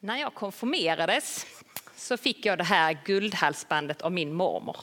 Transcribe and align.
När 0.00 0.16
jag 0.16 0.34
konfirmerades 0.34 1.46
så 1.96 2.16
fick 2.16 2.46
jag 2.46 2.58
det 2.58 2.64
här 2.64 2.98
guldhalsbandet 3.04 4.02
av 4.02 4.12
min 4.12 4.32
mormor. 4.32 4.76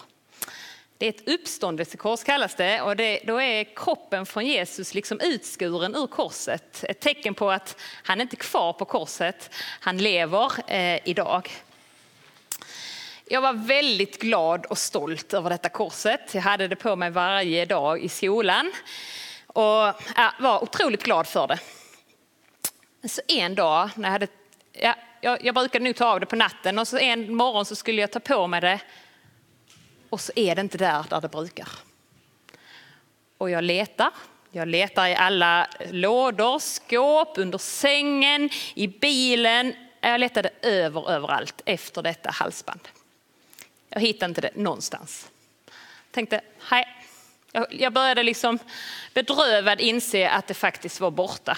Det 0.98 1.06
är 1.06 1.10
ett 1.10 1.28
uppståndelsekors 1.28 2.24
kallas 2.24 2.56
det 2.56 2.82
och 2.82 2.96
det, 2.96 3.20
då 3.26 3.42
är 3.42 3.76
kroppen 3.76 4.26
från 4.26 4.46
Jesus 4.46 4.94
liksom 4.94 5.20
utskuren 5.20 5.96
ur 5.96 6.08
korset. 6.08 6.84
Ett 6.90 7.00
tecken 7.00 7.34
på 7.34 7.52
att 7.52 7.78
han 8.04 8.22
inte 8.22 8.36
är 8.36 8.38
kvar 8.38 8.74
på 8.74 8.86
korset, 8.86 9.50
han 9.80 9.98
lever 9.98 10.72
eh, 10.72 11.00
idag. 11.10 11.50
Jag 13.26 13.42
var 13.42 13.54
väldigt 13.54 14.22
glad 14.22 14.66
och 14.66 14.78
stolt 14.78 15.34
över 15.34 15.50
detta 15.50 15.70
korset. 15.70 16.34
Jag 16.34 16.42
hade 16.42 16.68
det 16.68 16.76
på 16.76 16.96
mig 16.96 17.10
varje 17.10 17.66
dag 17.66 18.04
i 18.04 18.10
skolan 18.10 18.72
och 19.48 19.94
var 20.40 20.64
otroligt 20.64 21.04
glad 21.04 21.28
för 21.28 21.48
det. 21.48 21.60
Så 23.10 23.22
en 23.28 23.56
dag 23.56 23.90
när 23.96 24.08
jag 24.10 24.12
hade 24.12 24.28
ja, 24.74 24.96
jag, 25.22 25.46
jag 25.46 25.56
brukade 25.56 25.84
nu 25.84 25.94
ta 25.94 26.06
av 26.06 26.20
det 26.20 26.26
på 26.26 26.36
natten 26.36 26.80
och 26.80 26.88
så 26.88 26.98
en 26.98 27.36
morgon 27.36 27.66
så 27.66 27.76
skulle 27.76 28.02
jag 28.02 28.12
ta 28.12 28.20
på 28.20 28.48
mig 28.48 28.62
det 28.62 28.80
och 30.10 30.22
så 30.22 30.32
är 30.36 30.56
det 30.56 30.62
inte 30.62 30.78
där, 30.78 31.06
där 31.10 31.22
det 31.22 31.30
brukar. 31.30 31.68
Och 33.38 33.50
jag 33.50 33.64
letar. 33.64 34.12
Jag 34.52 34.68
letar 34.68 35.08
i 35.08 35.16
alla 35.16 35.68
lådor, 35.92 36.60
skåp, 36.60 37.38
under 37.38 37.58
sängen, 37.58 38.50
i 38.74 38.88
bilen. 38.88 39.76
Jag 40.02 40.20
letade 40.20 40.50
över, 40.62 41.12
överallt 41.12 41.62
efter 41.66 42.02
detta 42.02 42.30
halsband. 42.32 42.88
Jag 43.90 44.02
hittade 44.02 44.30
inte 44.30 44.42
det 44.42 44.56
någonstans. 44.56 45.30
Tänkte, 46.12 46.42
hej. 46.60 46.88
Jag 47.70 47.94
började 47.94 48.24
liksom 48.24 48.60
bedrövad 49.14 49.82
inse 49.82 50.30
att 50.30 50.48
det 50.48 50.54
faktiskt 50.54 51.00
var 51.00 51.12
borta. 51.12 51.58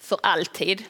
För 0.00 0.18
alltid. 0.22 0.84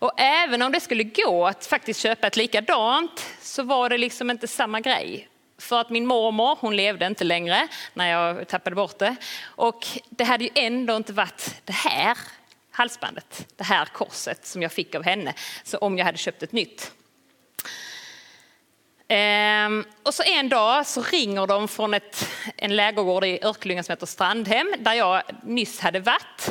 Och 0.00 0.12
även 0.16 0.62
om 0.62 0.72
det 0.72 0.80
skulle 0.80 1.04
gå 1.04 1.46
att 1.46 1.66
faktiskt 1.66 2.00
köpa 2.00 2.26
ett 2.26 2.36
likadant 2.36 3.26
så 3.40 3.62
var 3.62 3.88
det 3.88 3.98
liksom 3.98 4.30
inte 4.30 4.48
samma 4.48 4.80
grej. 4.80 5.28
För 5.58 5.80
att 5.80 5.90
min 5.90 6.06
mormor, 6.06 6.58
hon 6.60 6.76
levde 6.76 7.06
inte 7.06 7.24
längre 7.24 7.68
när 7.94 8.10
jag 8.10 8.48
tappade 8.48 8.76
bort 8.76 8.98
det. 8.98 9.16
Och 9.42 9.86
det 10.08 10.24
hade 10.24 10.44
ju 10.44 10.50
ändå 10.54 10.96
inte 10.96 11.12
varit 11.12 11.54
det 11.64 11.72
här 11.72 12.18
halsbandet, 12.70 13.46
det 13.56 13.64
här 13.64 13.84
korset 13.84 14.46
som 14.46 14.62
jag 14.62 14.72
fick 14.72 14.94
av 14.94 15.02
henne, 15.02 15.34
så 15.64 15.78
om 15.78 15.98
jag 15.98 16.04
hade 16.04 16.18
köpt 16.18 16.42
ett 16.42 16.52
nytt. 16.52 16.92
Ehm, 19.08 19.84
och 20.02 20.14
så 20.14 20.22
en 20.22 20.48
dag 20.48 20.86
så 20.86 21.02
ringer 21.02 21.46
de 21.46 21.68
från 21.68 21.94
ett, 21.94 22.28
en 22.56 22.76
lägergård 22.76 23.24
i 23.24 23.38
Örkelljunga 23.42 23.82
som 23.82 23.92
heter 23.92 24.06
Strandhem, 24.06 24.74
där 24.78 24.94
jag 24.94 25.22
nyss 25.42 25.80
hade 25.80 26.00
varit. 26.00 26.50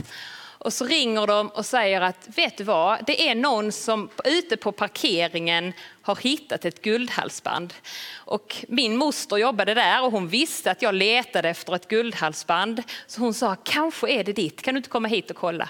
Och 0.59 0.73
så 0.73 0.85
ringer 0.85 1.27
de 1.27 1.47
och 1.47 1.65
säger 1.65 2.01
att 2.01 2.27
vet 2.35 2.57
du 2.57 2.63
vad, 2.63 3.05
det 3.05 3.29
är 3.29 3.35
någon 3.35 3.71
som 3.71 4.09
ute 4.25 4.57
på 4.57 4.71
parkeringen 4.71 5.73
har 6.01 6.15
hittat 6.15 6.65
ett 6.65 6.81
guldhalsband. 6.81 7.73
Och 8.15 8.65
min 8.67 8.97
moster 8.97 9.37
jobbade 9.37 9.73
där 9.73 10.03
och 10.03 10.11
hon 10.11 10.27
visste 10.27 10.71
att 10.71 10.81
jag 10.81 10.95
letade 10.95 11.49
efter 11.49 11.75
ett 11.75 11.87
guldhalsband. 11.87 12.83
Så 13.07 13.21
hon 13.21 13.33
sa, 13.33 13.55
kanske 13.55 14.09
är 14.09 14.23
det 14.23 14.33
ditt, 14.33 14.61
kan 14.61 14.73
du 14.73 14.77
inte 14.77 14.89
komma 14.89 15.07
hit 15.07 15.29
och 15.29 15.37
kolla? 15.37 15.69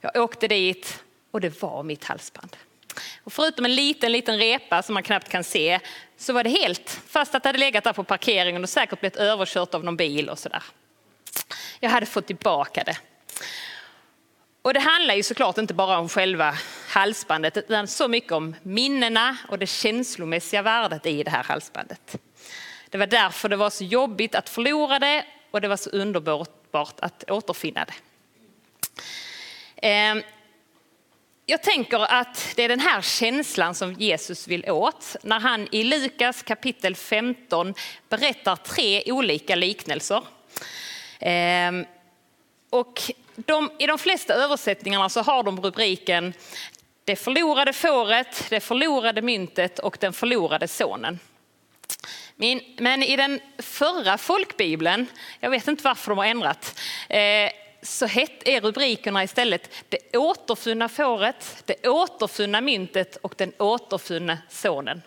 Jag 0.00 0.16
åkte 0.16 0.48
dit 0.48 1.02
och 1.30 1.40
det 1.40 1.62
var 1.62 1.82
mitt 1.82 2.04
halsband. 2.04 2.56
Och 3.24 3.32
förutom 3.32 3.64
en 3.64 3.74
liten, 3.74 4.12
liten 4.12 4.38
repa 4.38 4.82
som 4.82 4.94
man 4.94 5.02
knappt 5.02 5.28
kan 5.28 5.44
se 5.44 5.80
så 6.16 6.32
var 6.32 6.44
det 6.44 6.50
helt, 6.50 7.00
fast 7.08 7.34
att 7.34 7.42
det 7.42 7.48
hade 7.48 7.58
legat 7.58 7.84
där 7.84 7.92
på 7.92 8.04
parkeringen 8.04 8.62
och 8.62 8.68
säkert 8.68 9.00
blivit 9.00 9.16
överkört 9.16 9.74
av 9.74 9.84
någon 9.84 9.96
bil 9.96 10.28
och 10.28 10.38
sådär. 10.38 10.62
Jag 11.80 11.90
hade 11.90 12.06
fått 12.06 12.26
tillbaka 12.26 12.84
det. 12.84 12.96
Och 14.64 14.74
det 14.74 14.80
handlar 14.80 15.14
ju 15.14 15.22
såklart 15.22 15.58
inte 15.58 15.74
bara 15.74 15.98
om 15.98 16.08
själva 16.08 16.58
halsbandet 16.88 17.56
utan 17.56 17.88
så 17.88 18.08
mycket 18.08 18.32
om 18.32 18.56
minnena 18.62 19.36
och 19.48 19.58
det 19.58 19.66
känslomässiga 19.66 20.62
värdet 20.62 21.06
i 21.06 21.22
det 21.22 21.30
här 21.30 21.44
halsbandet. 21.44 22.16
Det 22.90 22.98
var 22.98 23.06
därför 23.06 23.48
det 23.48 23.56
var 23.56 23.70
så 23.70 23.84
jobbigt 23.84 24.34
att 24.34 24.48
förlora 24.48 24.98
det 24.98 25.24
och 25.50 25.60
det 25.60 25.68
var 25.68 25.76
så 25.76 25.90
underbart 25.90 27.00
att 27.00 27.30
återfinna 27.30 27.84
det. 27.84 27.94
Ehm, 29.76 30.22
jag 31.46 31.62
tänker 31.62 32.12
att 32.12 32.52
det 32.56 32.62
är 32.62 32.68
den 32.68 32.80
här 32.80 33.02
känslan 33.02 33.74
som 33.74 33.92
Jesus 33.92 34.48
vill 34.48 34.70
åt 34.70 35.16
när 35.22 35.40
han 35.40 35.68
i 35.70 35.84
Lukas 35.84 36.42
kapitel 36.42 36.96
15 36.96 37.74
berättar 38.08 38.56
tre 38.56 39.12
olika 39.12 39.54
liknelser. 39.54 40.22
Ehm, 41.20 41.86
och 42.70 43.00
de, 43.36 43.70
I 43.78 43.86
de 43.86 43.98
flesta 43.98 44.34
översättningarna 44.34 45.08
så 45.08 45.20
har 45.20 45.42
de 45.42 45.60
rubriken 45.60 46.34
Det 47.04 47.16
förlorade 47.16 47.72
fåret, 47.72 48.46
det 48.50 48.60
förlorade 48.60 49.22
myntet 49.22 49.78
och 49.78 49.96
den 50.00 50.12
förlorade 50.12 50.68
sonen. 50.68 51.18
Men 52.78 53.02
i 53.02 53.16
den 53.16 53.40
förra 53.58 54.18
folkbibeln, 54.18 55.06
jag 55.40 55.50
vet 55.50 55.68
inte 55.68 55.84
varför 55.84 56.10
de 56.10 56.18
har 56.18 56.26
ändrat, 56.26 56.80
eh, 57.08 57.50
så 57.82 58.04
är 58.04 58.60
rubrikerna 58.60 59.24
istället 59.24 59.70
Det 59.88 60.16
återfunna 60.16 60.88
fåret, 60.88 61.62
det 61.64 61.88
återfunna 61.88 62.60
myntet 62.60 63.16
och 63.16 63.34
den 63.36 63.52
återfunne 63.58 64.38
sonen. 64.48 65.02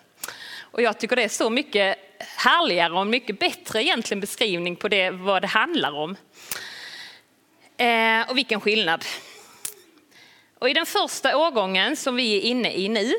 Och 0.60 0.82
jag 0.82 1.00
tycker 1.00 1.16
det 1.16 1.24
är 1.24 1.30
så 1.30 1.50
mycket 1.50 1.98
härligare 2.20 2.94
och 2.94 3.08
mycket 3.08 3.40
bättre 3.40 3.84
egentligen 3.84 4.22
beskrivning 4.22 4.76
på 4.76 4.88
det, 4.88 5.10
vad 5.10 5.42
det 5.42 5.48
handlar 5.48 5.92
om. 5.92 6.16
Eh, 7.78 8.30
och 8.30 8.38
vilken 8.38 8.62
skillnad. 8.62 9.06
Och 10.60 10.70
I 10.70 10.74
den 10.74 10.86
första 10.86 11.38
årgången 11.38 11.96
som 11.96 12.16
vi 12.16 12.38
är 12.38 12.42
inne 12.42 12.74
i 12.74 12.90
nu 12.90 13.14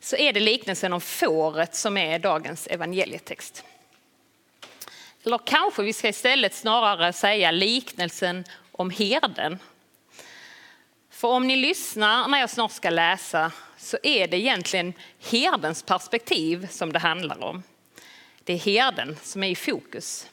så 0.00 0.16
är 0.16 0.32
det 0.32 0.40
liknelsen 0.40 0.92
om 0.92 1.00
fåret 1.00 1.74
som 1.74 1.96
är 1.96 2.18
dagens 2.18 2.66
evangelietext. 2.66 3.64
Eller 5.24 5.38
kanske 5.38 5.82
vi 5.82 5.92
ska 5.92 6.08
istället 6.08 6.54
snarare 6.54 7.12
säga 7.12 7.50
liknelsen 7.50 8.44
om 8.72 8.90
herden. 8.90 9.58
För 11.10 11.28
om 11.28 11.46
ni 11.46 11.56
lyssnar 11.56 12.28
när 12.28 12.40
jag 12.40 12.50
snart 12.50 12.72
ska 12.72 12.90
läsa 12.90 13.52
så 13.76 13.98
är 14.02 14.28
det 14.28 14.36
egentligen 14.36 14.92
herdens 15.18 15.82
perspektiv 15.82 16.68
som 16.70 16.92
det 16.92 16.98
handlar 16.98 17.44
om. 17.44 17.62
Det 18.44 18.52
är 18.52 18.58
herden 18.58 19.16
som 19.22 19.44
är 19.44 19.48
i 19.48 19.56
fokus. 19.56 20.26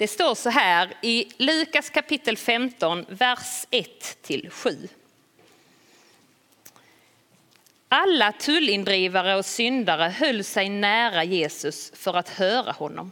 Det 0.00 0.08
står 0.08 0.34
så 0.34 0.50
här 0.50 0.92
i 1.02 1.32
Lukas 1.36 1.90
kapitel 1.90 2.36
15, 2.36 3.06
vers 3.08 3.66
1-7. 3.70 4.88
Alla 7.88 8.32
tullindrivare 8.32 9.36
och 9.36 9.44
syndare 9.44 10.08
höll 10.08 10.44
sig 10.44 10.68
nära 10.68 11.24
Jesus 11.24 11.92
för 11.94 12.14
att 12.14 12.28
höra 12.28 12.72
honom. 12.72 13.10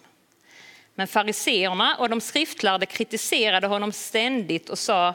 Men 0.95 1.07
fariseerna 1.07 1.97
och 1.97 2.09
de 2.09 2.21
skriftlärde 2.21 2.87
kritiserade 2.87 3.67
honom 3.67 3.93
ständigt 3.93 4.69
och 4.69 4.79
sa 4.79 5.15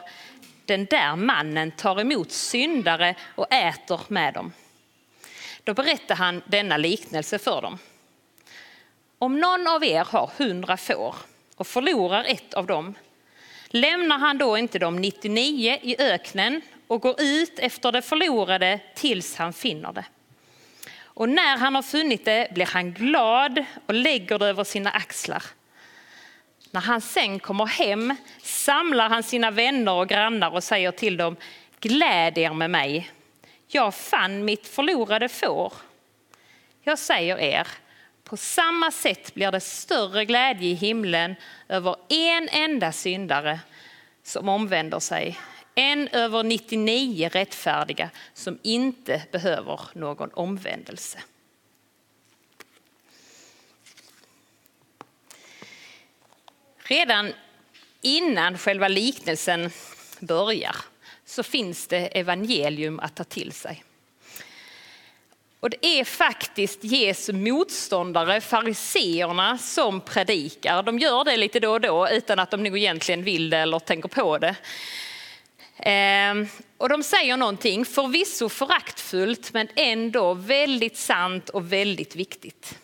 den 0.64 0.84
där 0.84 1.16
mannen 1.16 1.70
tar 1.70 2.00
emot 2.00 2.32
syndare 2.32 3.14
och 3.34 3.52
äter 3.52 4.00
med 4.08 4.34
dem. 4.34 4.52
Då 5.64 5.74
berättade 5.74 6.14
han 6.14 6.42
denna 6.46 6.76
liknelse 6.76 7.38
för 7.38 7.62
dem. 7.62 7.78
Om 9.18 9.40
någon 9.40 9.66
av 9.66 9.84
er 9.84 10.04
har 10.04 10.30
hundra 10.38 10.76
får 10.76 11.14
och 11.56 11.66
förlorar 11.66 12.24
ett 12.24 12.54
av 12.54 12.66
dem, 12.66 12.94
lämnar 13.68 14.18
han 14.18 14.38
då 14.38 14.58
inte 14.58 14.78
de 14.78 14.96
99 14.96 15.78
i 15.82 15.96
öknen 15.98 16.60
och 16.86 17.00
går 17.00 17.20
ut 17.20 17.58
efter 17.58 17.92
det 17.92 18.02
förlorade 18.02 18.80
tills 18.94 19.36
han 19.36 19.52
finner 19.52 19.92
det? 19.92 20.04
Och 21.02 21.28
när 21.28 21.56
han 21.56 21.74
har 21.74 21.82
funnit 21.82 22.24
det 22.24 22.48
blir 22.54 22.66
han 22.66 22.92
glad 22.92 23.64
och 23.86 23.94
lägger 23.94 24.38
det 24.38 24.46
över 24.46 24.64
sina 24.64 24.90
axlar. 24.90 25.42
När 26.70 26.80
han 26.80 27.00
sen 27.00 27.40
kommer 27.40 27.66
hem 27.66 28.16
samlar 28.42 29.08
han 29.08 29.22
sina 29.22 29.50
vänner 29.50 29.92
och 29.92 30.08
grannar 30.08 30.50
och 30.50 30.64
säger 30.64 30.90
till 30.90 31.16
dem, 31.16 31.36
gläd 31.80 32.38
er 32.38 32.52
med 32.52 32.70
mig. 32.70 33.10
Jag 33.68 33.94
fann 33.94 34.44
mitt 34.44 34.68
förlorade 34.68 35.28
får. 35.28 35.72
Jag 36.82 36.98
säger 36.98 37.38
er, 37.38 37.66
på 38.24 38.36
samma 38.36 38.90
sätt 38.90 39.34
blir 39.34 39.50
det 39.50 39.60
större 39.60 40.24
glädje 40.24 40.68
i 40.68 40.74
himlen 40.74 41.34
över 41.68 41.96
en 42.08 42.48
enda 42.48 42.92
syndare 42.92 43.60
som 44.22 44.48
omvänder 44.48 45.00
sig 45.00 45.38
En 45.74 46.08
över 46.08 46.42
99 46.42 47.28
rättfärdiga 47.28 48.10
som 48.34 48.58
inte 48.62 49.22
behöver 49.32 49.80
någon 49.92 50.30
omvändelse. 50.32 51.18
Redan 56.78 57.32
innan 58.00 58.58
själva 58.58 58.88
liknelsen 58.88 59.70
börjar 60.20 60.76
så 61.24 61.42
finns 61.42 61.86
det 61.86 62.06
evangelium 62.18 63.00
att 63.00 63.16
ta 63.16 63.24
till 63.24 63.52
sig. 63.52 63.84
Och 65.60 65.70
det 65.70 65.86
är 65.86 66.04
faktiskt 66.54 66.84
Jesu 66.84 67.32
motståndare, 67.32 68.40
fariseerna, 68.40 69.58
som 69.58 70.00
predikar. 70.00 70.82
De 70.82 70.98
gör 70.98 71.24
det 71.24 71.36
lite 71.36 71.60
då 71.60 71.72
och 71.72 71.80
då 71.80 72.08
utan 72.08 72.38
att 72.38 72.50
de 72.50 72.62
nog 72.62 72.78
egentligen 72.78 73.22
vill 73.22 73.50
det 73.50 73.58
eller 73.58 73.78
tänker 73.78 74.08
på 74.08 74.38
det. 74.38 74.56
Ehm, 75.76 76.48
och 76.76 76.88
de 76.88 77.02
säger 77.02 77.36
någonting, 77.36 77.84
förvisso 77.84 78.48
föraktfullt 78.48 79.52
men 79.52 79.68
ändå 79.76 80.34
väldigt 80.34 80.96
sant 80.96 81.48
och 81.48 81.72
väldigt 81.72 82.16
viktigt. 82.16 82.78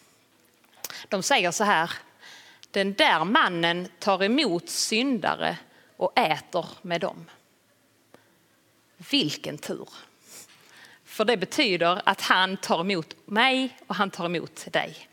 De 1.09 1.23
säger 1.23 1.51
så 1.51 1.65
här, 1.65 1.91
den 2.71 2.93
där 2.93 3.25
mannen 3.25 3.89
tar 3.99 4.25
emot 4.25 4.69
syndare 4.69 5.57
och 5.97 6.19
äter 6.19 6.67
med 6.83 7.01
dem. 7.01 7.31
Vilken 9.11 9.59
tur! 9.59 9.89
För 11.11 11.25
det 11.25 11.37
betyder 11.37 12.03
att 12.05 12.21
han 12.21 12.57
tar 12.57 12.81
emot 12.81 13.17
mig 13.25 13.77
och 13.87 13.95
han 13.95 14.11
tar 14.11 14.27
emot 14.27 14.67
dig. 14.73 15.09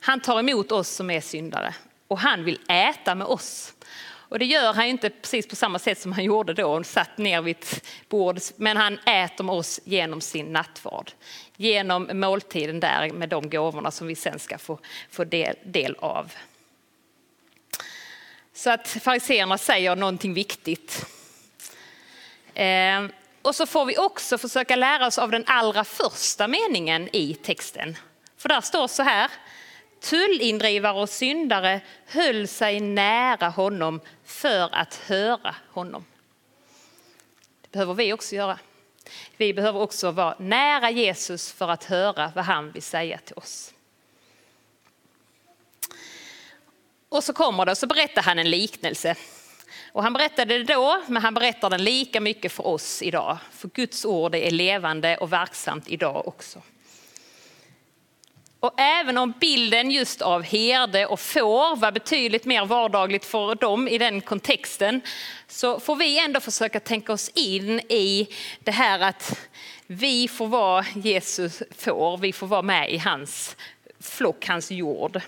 Han 0.00 0.20
tar 0.20 0.38
emot 0.38 0.72
oss 0.72 0.88
som 0.88 1.10
är 1.10 1.20
syndare 1.20 1.74
och 2.08 2.18
han 2.18 2.44
vill 2.44 2.60
äta 2.68 3.14
med 3.14 3.26
oss. 3.26 3.74
Och 4.04 4.38
det 4.38 4.44
gör 4.44 4.72
han 4.74 4.86
inte 4.86 5.10
precis 5.10 5.48
på 5.48 5.56
samma 5.56 5.78
sätt 5.78 5.98
som 5.98 6.12
han 6.12 6.24
gjorde 6.24 6.54
då, 6.54 6.72
han 6.72 6.84
satt 6.84 7.18
ner 7.18 7.42
vid 7.42 7.56
ett 7.56 7.84
bord, 8.08 8.38
men 8.56 8.76
han 8.76 8.98
äter 8.98 9.44
med 9.44 9.54
oss 9.54 9.80
genom 9.84 10.20
sin 10.20 10.52
nattvard. 10.52 11.10
Genom 11.56 12.10
måltiden 12.12 12.80
där 12.80 13.10
med 13.10 13.28
de 13.28 13.50
gåvorna 13.50 13.90
som 13.90 14.06
vi 14.06 14.14
sen 14.14 14.38
ska 14.38 14.58
få, 14.58 14.78
få 15.10 15.24
del, 15.24 15.56
del 15.64 15.96
av. 15.98 16.32
Så 18.54 18.70
att 18.70 18.88
fariséerna 18.88 19.58
säger 19.58 19.96
någonting 19.96 20.34
viktigt. 20.34 21.06
Eh, 22.54 23.06
och 23.48 23.54
så 23.54 23.66
får 23.66 23.84
vi 23.84 23.98
också 23.98 24.38
försöka 24.38 24.76
lära 24.76 25.06
oss 25.06 25.18
av 25.18 25.30
den 25.30 25.44
allra 25.46 25.84
första 25.84 26.48
meningen 26.48 27.08
i 27.12 27.34
texten. 27.34 27.96
För 28.36 28.48
där 28.48 28.60
står 28.60 28.88
så 28.88 29.02
här, 29.02 29.30
tullindrivare 30.00 31.00
och 31.00 31.08
syndare 31.08 31.80
höll 32.06 32.48
sig 32.48 32.80
nära 32.80 33.48
honom 33.48 34.00
för 34.24 34.74
att 34.74 34.94
höra 34.94 35.54
honom. 35.70 36.04
Det 37.60 37.70
behöver 37.72 37.94
vi 37.94 38.12
också 38.12 38.34
göra. 38.34 38.58
Vi 39.36 39.54
behöver 39.54 39.80
också 39.80 40.10
vara 40.10 40.36
nära 40.38 40.90
Jesus 40.90 41.52
för 41.52 41.68
att 41.68 41.84
höra 41.84 42.32
vad 42.34 42.44
han 42.44 42.72
vill 42.72 42.82
säga 42.82 43.18
till 43.18 43.36
oss. 43.36 43.74
Och 47.08 47.24
så 47.24 47.32
kommer 47.32 47.66
det, 47.66 47.76
så 47.76 47.86
berättar 47.86 48.22
han 48.22 48.38
en 48.38 48.50
liknelse. 48.50 49.16
Och 49.92 50.02
han 50.02 50.12
berättade 50.12 50.58
det 50.58 50.74
då, 50.74 51.02
men 51.06 51.22
han 51.22 51.34
berättar 51.34 51.70
den 51.70 51.84
lika 51.84 52.20
mycket 52.20 52.52
för 52.52 52.66
oss 52.66 53.02
idag. 53.02 53.38
För 53.50 53.68
Guds 53.68 54.04
ord 54.04 54.34
är 54.34 54.50
levande 54.50 55.16
och 55.16 55.32
verksamt 55.32 55.88
idag 55.88 56.28
också. 56.28 56.62
Och 58.60 58.80
även 58.80 59.18
om 59.18 59.34
bilden 59.40 59.90
just 59.90 60.22
av 60.22 60.42
herde 60.42 61.06
och 61.06 61.20
får 61.20 61.76
var 61.76 61.92
betydligt 61.92 62.44
mer 62.44 62.64
vardagligt 62.64 63.24
för 63.24 63.54
dem 63.54 63.88
i 63.88 63.98
den 63.98 64.20
kontexten, 64.20 65.00
så 65.48 65.80
får 65.80 65.96
vi 65.96 66.18
ändå 66.18 66.40
försöka 66.40 66.80
tänka 66.80 67.12
oss 67.12 67.28
in 67.34 67.80
i 67.88 68.28
det 68.64 68.70
här 68.70 69.00
att 69.00 69.48
vi 69.86 70.28
får 70.28 70.46
vara 70.46 70.84
Jesus 70.94 71.62
får, 71.76 72.18
vi 72.18 72.32
får 72.32 72.46
vara 72.46 72.62
med 72.62 72.90
i 72.90 72.98
hans 72.98 73.56
flock, 74.00 74.48
hans 74.48 74.70
jord. 74.70 75.20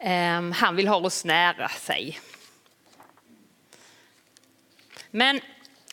Ehm, 0.00 0.52
han 0.52 0.76
vill 0.76 0.88
ha 0.88 0.96
oss 0.96 1.24
nära 1.24 1.68
sig. 1.68 2.18
Men 5.16 5.40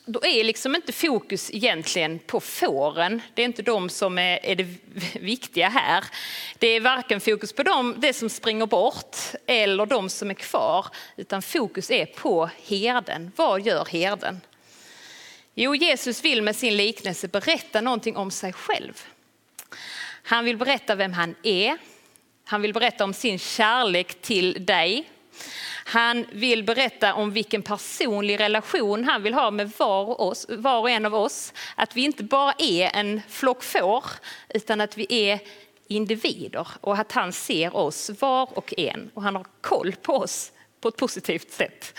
då 0.06 0.26
är 0.26 0.44
liksom 0.44 0.76
inte 0.76 0.92
fokus 0.92 1.52
egentligen 1.54 2.20
på 2.20 2.40
fåren. 2.40 3.22
Det 3.34 3.42
är 3.42 3.46
inte 3.46 3.62
de 3.62 3.90
som 3.90 4.18
är, 4.18 4.46
är 4.46 4.56
det 4.56 4.68
viktiga 5.20 5.70
här. 5.70 6.04
Det 6.60 6.68
är 6.68 6.80
varken 6.82 7.22
fokus 7.22 7.54
på 7.54 7.64
dem, 7.64 7.96
det 7.98 8.14
som 8.14 8.30
springer 8.30 8.66
bort 8.66 9.18
eller 9.46 9.86
de 9.86 10.10
som 10.10 10.30
är 10.30 10.34
kvar, 10.34 10.86
utan 11.18 11.42
fokus 11.42 11.92
är 11.92 12.06
på 12.06 12.50
herden. 12.66 13.32
Vad 13.36 13.62
gör 13.62 13.86
herden? 13.86 14.42
Jo, 15.56 15.76
Jesus 15.76 16.24
vill 16.24 16.42
med 16.42 16.56
sin 16.56 16.78
liknelse 16.78 17.28
berätta 17.28 17.82
någonting 17.82 18.18
om 18.18 18.32
sig 18.32 18.54
själv. 18.54 19.02
Han 20.24 20.46
vill 20.46 20.58
berätta 20.58 20.96
vem 20.96 21.14
han 21.14 21.36
är. 21.44 21.78
Han 22.46 22.62
vill 22.62 22.74
berätta 22.74 23.04
om 23.04 23.14
sin 23.14 23.40
kärlek 23.40 24.22
till 24.22 24.66
dig 24.66 25.10
han 25.86 26.26
vill 26.32 26.64
berätta 26.64 27.14
om 27.14 27.32
vilken 27.32 27.62
personlig 27.62 28.40
relation 28.40 29.04
han 29.04 29.24
vill 29.24 29.34
ha 29.34 29.52
med 29.52 29.72
var 29.78 30.06
och, 30.06 30.28
oss, 30.28 30.46
var 30.50 30.80
och 30.80 30.90
en 30.90 31.06
av 31.06 31.16
oss. 31.16 31.54
Att 31.76 31.96
vi 31.96 32.02
inte 32.02 32.24
bara 32.24 32.54
är 32.58 32.96
en 32.96 33.22
flock 33.30 33.64
får, 33.64 34.06
utan 34.50 34.82
att 34.82 34.98
vi 34.98 35.08
är 35.10 35.40
individer 35.88 36.68
och 36.82 36.98
att 36.98 37.12
han 37.12 37.34
ser 37.34 37.76
oss 37.76 38.12
var 38.20 38.58
och 38.58 38.74
en 38.78 39.12
och 39.14 39.24
han 39.24 39.36
har 39.36 39.46
koll 39.62 39.96
på 40.02 40.14
oss 40.14 40.52
på 40.82 40.88
ett 40.88 40.98
positivt 40.98 41.52
sätt. 41.52 41.94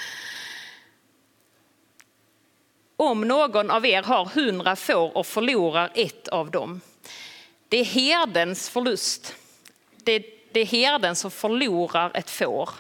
Om 2.97 3.21
någon 3.21 3.71
av 3.71 3.87
er 3.87 4.03
har 4.03 4.25
hundra 4.25 4.77
får 4.77 5.17
och 5.17 5.27
förlorar 5.27 5.93
ett 5.95 6.29
av 6.29 6.51
dem, 6.51 6.81
det 7.69 7.77
är 7.77 7.85
herdens 7.85 8.71
förlust. 8.71 9.35
Det 9.97 10.13
är, 10.13 10.25
det 10.53 10.61
är 10.61 10.67
herden 10.67 11.17
som 11.17 11.31
förlorar 11.31 12.11
ett 12.15 12.31
får. 12.31 12.71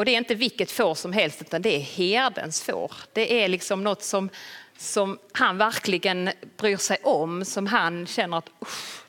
Och 0.00 0.06
det 0.06 0.14
är 0.14 0.18
inte 0.18 0.34
vilket 0.34 0.70
får 0.70 0.94
som 0.94 1.12
helst 1.12 1.40
utan 1.40 1.62
det 1.62 1.76
är 1.76 1.80
herdens 1.80 2.62
får. 2.62 2.92
Det 3.12 3.44
är 3.44 3.48
liksom 3.48 3.84
något 3.84 4.02
som, 4.02 4.30
som 4.76 5.18
han 5.32 5.58
verkligen 5.58 6.30
bryr 6.56 6.76
sig 6.76 6.96
om, 7.02 7.44
som 7.44 7.66
han 7.66 8.06
känner 8.06 8.38
att 8.38 8.50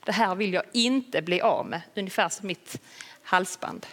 det 0.04 0.12
här 0.12 0.34
vill 0.34 0.52
jag 0.52 0.62
inte 0.72 1.22
bli 1.22 1.40
av 1.40 1.66
med. 1.66 1.82
Ungefär 1.94 2.28
som 2.28 2.46
mitt 2.46 2.80
halsband. 3.22 3.86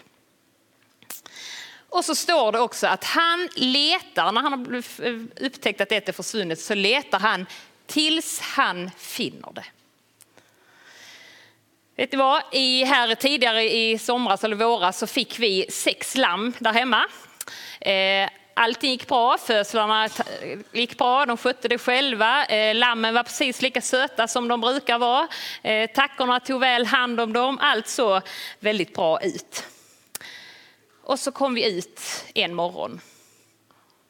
Och 1.90 2.06
så 2.06 2.16
står 2.16 2.52
det 2.52 2.60
också 2.60 2.88
att 2.88 3.04
han 3.04 3.50
letar, 3.56 4.32
när 4.32 4.42
han 4.42 4.54
har 4.54 4.84
upptäckt 5.46 5.82
att 5.82 5.90
det 5.90 6.10
är 6.10 6.14
försvunnet, 6.14 6.60
så 6.60 6.74
letar 6.74 7.20
han 7.20 7.46
tills 7.86 8.40
han 8.40 8.92
finner 8.98 9.52
det. 9.54 9.66
Vet 12.00 12.12
ni 12.12 12.18
vad? 12.18 12.44
I, 12.52 12.84
här 12.84 13.16
tidigare 13.16 13.64
i 13.64 13.98
somras 13.98 14.44
eller 14.44 14.56
våras 14.56 14.98
så 14.98 15.08
fick 15.08 15.40
vi 15.40 15.66
sex 15.70 16.18
lamm 16.18 16.54
där 16.60 16.74
hemma. 16.74 17.06
Eh, 17.82 18.30
allting 18.54 18.92
gick 18.92 19.08
bra, 19.08 19.38
födslarna 19.38 20.10
gick 20.72 20.98
bra, 20.98 21.26
de 21.26 21.38
skötte 21.38 21.68
det 21.68 21.78
själva. 21.78 22.46
Eh, 22.46 22.76
lammen 22.76 23.14
var 23.14 23.24
precis 23.24 23.62
lika 23.62 23.82
söta 23.82 24.28
som 24.28 24.48
de 24.48 24.62
brukar 24.62 25.00
vara. 25.00 25.28
Eh, 25.64 25.90
tackorna 25.90 26.40
tog 26.40 26.60
väl 26.60 26.86
hand 26.86 27.20
om 27.20 27.34
dem, 27.34 27.58
allt 27.62 27.88
såg 27.88 28.22
väldigt 28.60 28.94
bra 28.94 29.22
ut. 29.22 29.64
Och 31.04 31.20
så 31.20 31.32
kom 31.32 31.54
vi 31.54 31.78
ut 31.78 32.02
en 32.34 32.54
morgon 32.54 33.02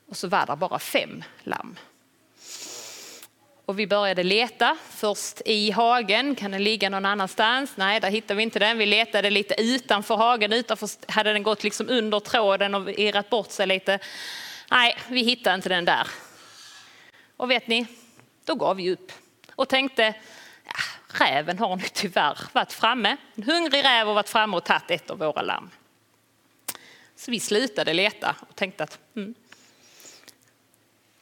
och 0.09 0.17
så 0.17 0.27
var 0.27 0.45
det 0.45 0.55
bara 0.55 0.79
fem 0.79 1.23
lamm. 1.43 1.75
Och 3.69 3.79
vi 3.79 3.87
började 3.87 4.23
leta, 4.23 4.77
först 4.89 5.41
i 5.45 5.71
hagen, 5.71 6.35
kan 6.35 6.51
den 6.51 6.63
ligga 6.63 6.89
någon 6.89 7.05
annanstans? 7.05 7.77
Nej, 7.77 7.99
där 7.99 8.09
hittade 8.09 8.37
vi 8.37 8.43
inte 8.43 8.59
den. 8.59 8.77
Vi 8.77 8.85
letade 8.85 9.29
lite 9.29 9.61
utanför 9.61 10.15
hagen, 10.15 10.53
utanför 10.53 10.89
hade 11.07 11.33
den 11.33 11.43
gått 11.43 11.63
liksom 11.63 11.89
under 11.89 12.19
tråden 12.19 12.75
och 12.75 12.89
irrat 12.89 13.29
bort 13.29 13.51
sig 13.51 13.67
lite. 13.67 13.99
Nej, 14.71 14.97
vi 15.07 15.23
hittade 15.23 15.55
inte 15.55 15.69
den 15.69 15.85
där. 15.85 16.07
Och 17.37 17.51
vet 17.51 17.67
ni, 17.67 17.87
då 18.45 18.55
gav 18.55 18.75
vi 18.75 18.91
upp 18.91 19.11
och 19.55 19.69
tänkte, 19.69 20.13
ja, 20.65 21.25
räven 21.25 21.59
har 21.59 21.75
nu 21.75 21.83
tyvärr 21.93 22.37
varit 22.53 22.73
framme. 22.73 23.17
En 23.35 23.43
hungrig 23.43 23.85
räv 23.85 24.07
har 24.07 24.13
varit 24.13 24.29
framme 24.29 24.57
och 24.57 24.63
tagit 24.63 24.91
ett 24.91 25.09
av 25.09 25.17
våra 25.17 25.41
lamm. 25.41 25.69
Så 27.15 27.31
vi 27.31 27.39
slutade 27.39 27.93
leta 27.93 28.35
och 28.49 28.55
tänkte 28.55 28.83
att 28.83 28.99
mm, 29.15 29.35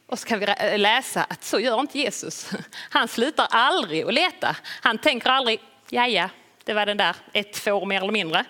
och 0.08 0.18
så 0.18 0.26
kan 0.26 0.40
vi 0.40 0.46
eh, 0.58 0.78
läsa 0.78 1.24
att 1.24 1.44
så 1.44 1.60
gör 1.60 1.80
inte 1.80 1.98
Jesus. 1.98 2.50
Han 2.90 3.08
slutar 3.08 3.46
aldrig 3.50 4.04
att 4.04 4.14
leta. 4.14 4.56
Han 4.80 4.98
tänker 4.98 5.30
aldrig, 5.30 5.60
ja 5.88 6.06
ja, 6.06 6.28
det 6.64 6.74
var 6.74 6.86
den 6.86 6.96
där, 6.96 7.16
ett 7.32 7.56
får 7.56 7.86
mer 7.86 8.00
eller 8.00 8.12
mindre. 8.12 8.44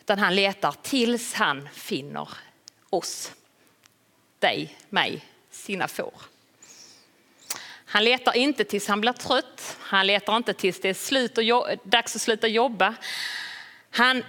Utan 0.00 0.18
han 0.18 0.34
letar 0.34 0.74
tills 0.82 1.34
han 1.34 1.68
finner 1.72 2.28
oss, 2.90 3.32
dig, 4.38 4.76
mig, 4.88 5.24
sina 5.50 5.88
får. 5.88 6.14
Han 7.84 8.04
letar 8.04 8.36
inte 8.36 8.64
tills 8.64 8.88
han 8.88 9.00
blir 9.00 9.12
trött. 9.12 9.76
Han 9.80 10.06
letar 10.06 10.36
inte 10.36 10.54
tills 10.54 10.80
det 10.80 10.88
är 10.88 10.94
slut 10.94 11.38
och 11.38 11.44
dags 11.84 12.16
att 12.16 12.22
sluta 12.22 12.48
jobba. 12.48 12.94
Han, 13.90 14.24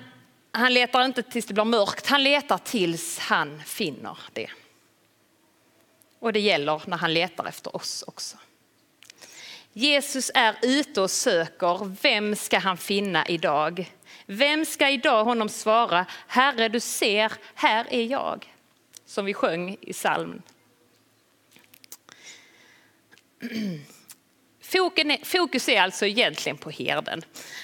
han 0.51 0.73
letar 0.73 1.05
inte 1.05 1.23
tills 1.23 1.45
det 1.45 1.53
blir 1.53 1.65
mörkt. 1.65 2.07
Han 2.07 2.23
letar 2.23 2.57
tills 2.57 3.19
han 3.19 3.61
finner 3.65 4.17
det. 4.33 4.49
Och 6.21 6.33
det 6.33 6.39
gäller 6.39 6.81
när 6.85 6.97
han 6.97 7.13
letar 7.13 7.45
efter 7.45 7.75
oss 7.75 8.03
också. 8.07 8.37
Jesus 9.73 10.31
är 10.33 10.55
ute 10.61 11.01
och 11.01 11.11
söker, 11.11 11.95
vem 12.01 12.35
ska 12.35 12.59
han 12.59 12.77
finna 12.77 13.27
idag? 13.27 13.91
Vem 14.25 14.65
ska 14.65 14.89
idag 14.89 15.23
honom 15.23 15.49
svara, 15.49 16.05
Herre 16.27 16.69
du 16.69 16.79
ser, 16.79 17.31
här 17.55 17.87
är 17.89 18.03
jag. 18.03 18.53
Som 19.05 19.25
vi 19.25 19.33
sjöng 19.33 19.77
i 19.81 19.93
psalmen. 19.93 20.41
Fokus 25.23 25.69
är 25.69 25.81
alltså 25.81 26.05
egentligen 26.05 26.57
på 26.57 26.69
herden. 26.69 27.21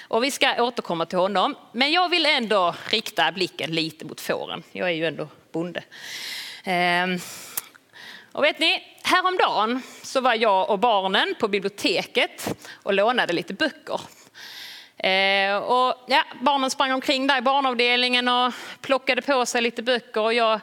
Och 0.07 0.23
vi 0.23 0.31
ska 0.31 0.63
återkomma 0.63 1.05
till 1.05 1.17
honom. 1.17 1.55
Men 1.71 1.91
jag 1.91 2.09
vill 2.09 2.25
ändå 2.25 2.75
rikta 2.89 3.31
blicken 3.31 3.75
lite 3.75 4.05
mot 4.05 4.21
fåren. 4.21 4.63
Jag 4.71 4.87
är 4.87 4.93
ju 4.93 5.05
ändå 5.05 5.27
bonde. 5.51 5.83
Ehm. 6.63 7.19
Och 8.37 8.43
vet 8.43 8.59
ni, 8.59 8.83
häromdagen 9.03 9.81
så 10.03 10.21
var 10.21 10.33
jag 10.33 10.69
och 10.69 10.79
barnen 10.79 11.35
på 11.39 11.47
biblioteket 11.47 12.55
och 12.83 12.93
lånade 12.93 13.33
lite 13.33 13.53
böcker. 13.53 14.01
Eh, 14.97 15.57
och 15.57 16.05
ja, 16.07 16.23
barnen 16.41 16.69
sprang 16.69 16.91
omkring 16.91 17.27
där 17.27 17.37
i 17.37 17.41
barnavdelningen 17.41 18.27
och 18.27 18.53
plockade 18.81 19.21
på 19.21 19.45
sig 19.45 19.61
lite 19.61 19.83
böcker 19.83 20.21
och 20.21 20.33
jag 20.33 20.59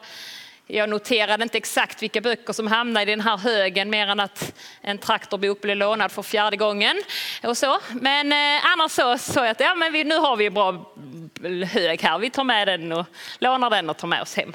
jag 0.67 0.89
noterade 0.89 1.43
inte 1.43 1.59
exakt 1.59 2.03
vilka 2.03 2.21
böcker 2.21 2.53
som 2.53 2.67
hamnade 2.67 3.03
i 3.03 3.15
den 3.15 3.21
här 3.21 3.37
högen 3.37 3.91
mer 3.91 4.07
än 4.07 4.21
att 4.21 4.55
en 4.81 4.99
traktorbok 4.99 5.61
blev 5.61 5.77
lånad 5.77 6.13
för 6.13 6.23
fjärde 6.23 6.57
gången. 6.57 7.03
Och 7.43 7.57
så. 7.57 7.79
Men 7.93 8.33
eh, 8.33 8.67
annars 8.73 8.93
så 8.93 9.19
sa 9.19 9.41
jag 9.41 9.51
att 9.51 9.61
ja, 9.61 9.75
men 9.75 9.93
vi, 9.93 10.05
nu 10.05 10.17
har 10.17 10.37
vi 10.37 10.47
en 10.47 10.55
bra 10.55 10.95
hög 11.67 12.03
här, 12.03 12.19
vi 12.19 12.31
tar 12.31 12.45
med 12.45 12.69
den 12.69 12.93
och 12.93 13.07
lånar 13.39 13.71
den 13.71 13.91
och 13.91 13.97
tar 13.97 14.09
med 14.09 14.23
oss 14.23 14.37
hem. 14.37 14.53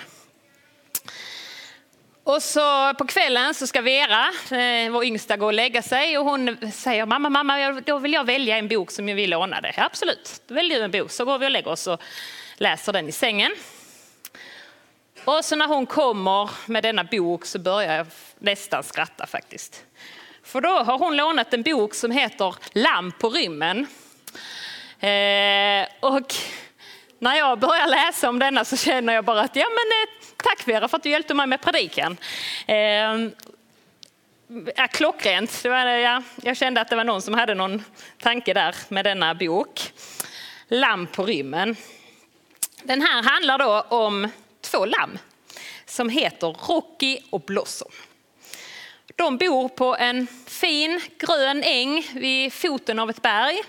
Och 2.30 2.44
så 2.44 2.94
på 2.94 3.06
kvällen 3.06 3.54
så 3.54 3.68
ska 3.68 3.82
Vera, 3.82 4.28
eh, 4.52 4.92
vår 4.92 5.04
yngsta, 5.04 5.38
gå 5.38 5.46
och 5.46 5.54
lägga 5.54 5.82
sig 5.82 6.18
och 6.18 6.26
hon 6.26 6.72
säger 6.72 7.06
mamma, 7.06 7.30
mamma, 7.30 7.82
då 7.86 7.98
vill 7.98 8.14
jag 8.14 8.24
välja 8.24 8.58
en 8.58 8.68
bok 8.68 8.92
som 8.92 9.10
jag 9.10 9.16
vill 9.16 9.30
låna 9.30 9.62
dig. 9.62 9.74
Ja, 9.78 9.86
absolut, 9.86 10.42
då 10.48 10.54
väljer 10.54 10.78
du 10.78 10.84
en 10.84 10.92
bok 10.92 11.12
så 11.12 11.26
går 11.26 11.40
vi 11.40 11.46
och 11.46 11.52
lägger 11.52 11.72
oss 11.72 11.88
och 11.88 12.02
läser 12.58 12.94
den 12.94 13.10
i 13.10 13.12
sängen. 13.12 13.52
Och 15.26 15.46
så 15.46 15.56
när 15.56 15.68
hon 15.68 15.86
kommer 15.86 16.50
med 16.66 16.84
denna 16.84 17.04
bok 17.04 17.46
så 17.46 17.60
börjar 17.60 17.96
jag 17.96 18.08
nästan 18.40 18.84
skratta 18.84 19.28
faktiskt. 19.28 19.84
För 20.44 20.62
då 20.62 20.70
har 20.70 21.00
hon 21.00 21.18
lånat 21.18 21.54
en 21.54 21.64
bok 21.64 21.96
som 21.96 22.12
heter 22.12 22.56
Lamm 22.72 23.12
på 23.12 23.30
rymmen. 23.30 23.78
Eh, 25.00 25.88
och 26.00 26.36
när 27.20 27.36
jag 27.36 27.60
börjar 27.60 27.88
läsa 27.88 28.30
om 28.30 28.40
denna 28.40 28.66
så 28.66 28.78
känner 28.78 29.14
jag 29.14 29.26
bara 29.26 29.42
att 29.42 29.56
ja 29.56 29.68
men 29.70 30.04
eh, 30.04 30.19
tack 30.44 30.68
Vera 30.68 30.88
för 30.88 30.98
att 30.98 31.04
du 31.04 31.10
hjälpte 31.10 31.34
mig 31.34 31.48
med 31.48 31.62
predikan. 31.62 32.18
Eh, 32.68 32.76
ja, 34.76 34.88
klockrent. 34.92 35.64
Det 35.64 35.70
var, 35.70 35.86
ja, 35.86 36.24
jag 36.44 36.58
kände 36.58 36.82
att 36.82 36.90
det 36.90 36.96
var 36.96 37.04
någon 37.04 37.22
som 37.22 37.34
hade 37.34 37.56
någon 37.56 37.84
tanke 38.18 38.54
där 38.54 38.76
med 38.88 39.06
denna 39.06 39.36
bok. 39.36 39.94
Lamm 40.68 41.08
på 41.08 41.26
rymmen. 41.26 41.76
Den 42.84 43.02
här 43.02 43.24
handlar 43.24 43.58
då 43.58 43.82
om 43.82 44.32
två 44.62 44.86
lamm 44.86 45.18
som 45.86 46.10
heter 46.10 46.48
Rocky 46.48 47.20
och 47.30 47.42
Blossom. 47.42 47.92
De 49.16 49.38
bor 49.38 49.70
på 49.70 49.96
en 49.96 50.28
fin 50.48 51.02
grön 51.18 51.64
äng 51.64 52.08
vid 52.14 52.54
foten 52.54 53.00
av 53.00 53.10
ett 53.10 53.22
berg. 53.22 53.64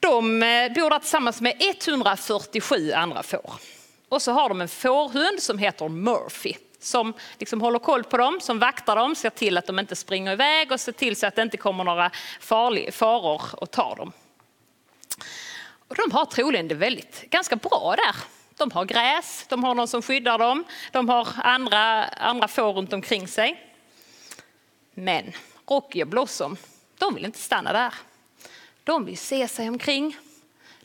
De 0.00 0.42
eh, 0.42 0.72
bor 0.72 0.90
där 0.90 0.98
tillsammans 0.98 1.40
med 1.40 1.54
147 1.58 2.92
andra 2.92 3.22
får. 3.22 3.71
Och 4.12 4.22
så 4.22 4.32
har 4.32 4.48
de 4.48 4.60
en 4.60 4.68
fårhund 4.68 5.42
som 5.42 5.58
heter 5.58 5.88
Murphy 5.88 6.54
som 6.78 7.14
liksom 7.38 7.60
håller 7.60 7.78
koll 7.78 8.04
på 8.04 8.16
dem, 8.16 8.40
som 8.40 8.58
vaktar 8.58 8.96
dem, 8.96 9.14
ser 9.14 9.30
till 9.30 9.58
att 9.58 9.66
de 9.66 9.78
inte 9.78 9.96
springer 9.96 10.32
iväg 10.32 10.72
och 10.72 10.80
ser 10.80 10.92
till 10.92 11.16
så 11.16 11.26
att 11.26 11.36
det 11.36 11.42
inte 11.42 11.56
kommer 11.56 11.84
några 11.84 12.10
farlig, 12.40 12.94
faror 12.94 13.42
och 13.52 13.70
tar 13.70 13.96
dem. 13.96 14.12
Och 15.88 15.96
de 15.96 16.10
har 16.12 16.24
troligen 16.24 16.68
det 16.68 16.74
väldigt, 16.74 17.30
ganska 17.30 17.56
bra 17.56 17.94
där 17.96 18.16
de 18.56 18.70
har 18.70 18.84
gräs, 18.84 19.46
de 19.48 19.64
har 19.64 19.74
någon 19.74 19.88
som 19.88 20.02
skyddar 20.02 20.38
dem, 20.38 20.64
de 20.90 21.08
har 21.08 21.28
andra, 21.42 22.04
andra 22.04 22.48
får 22.48 22.72
runt 22.72 22.92
omkring 22.92 23.28
sig. 23.28 23.72
Men 24.94 25.32
Rocky 25.68 26.02
och 26.02 26.08
Blossom, 26.08 26.56
de 26.98 27.14
vill 27.14 27.24
inte 27.24 27.38
stanna 27.38 27.72
där. 27.72 27.94
De 28.84 29.04
vill 29.04 29.18
se 29.18 29.48
sig 29.48 29.68
omkring. 29.68 30.16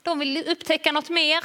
De 0.02 0.20
vill 0.20 0.44
upptäcka 0.48 0.92
något 0.92 1.10
mer. 1.10 1.44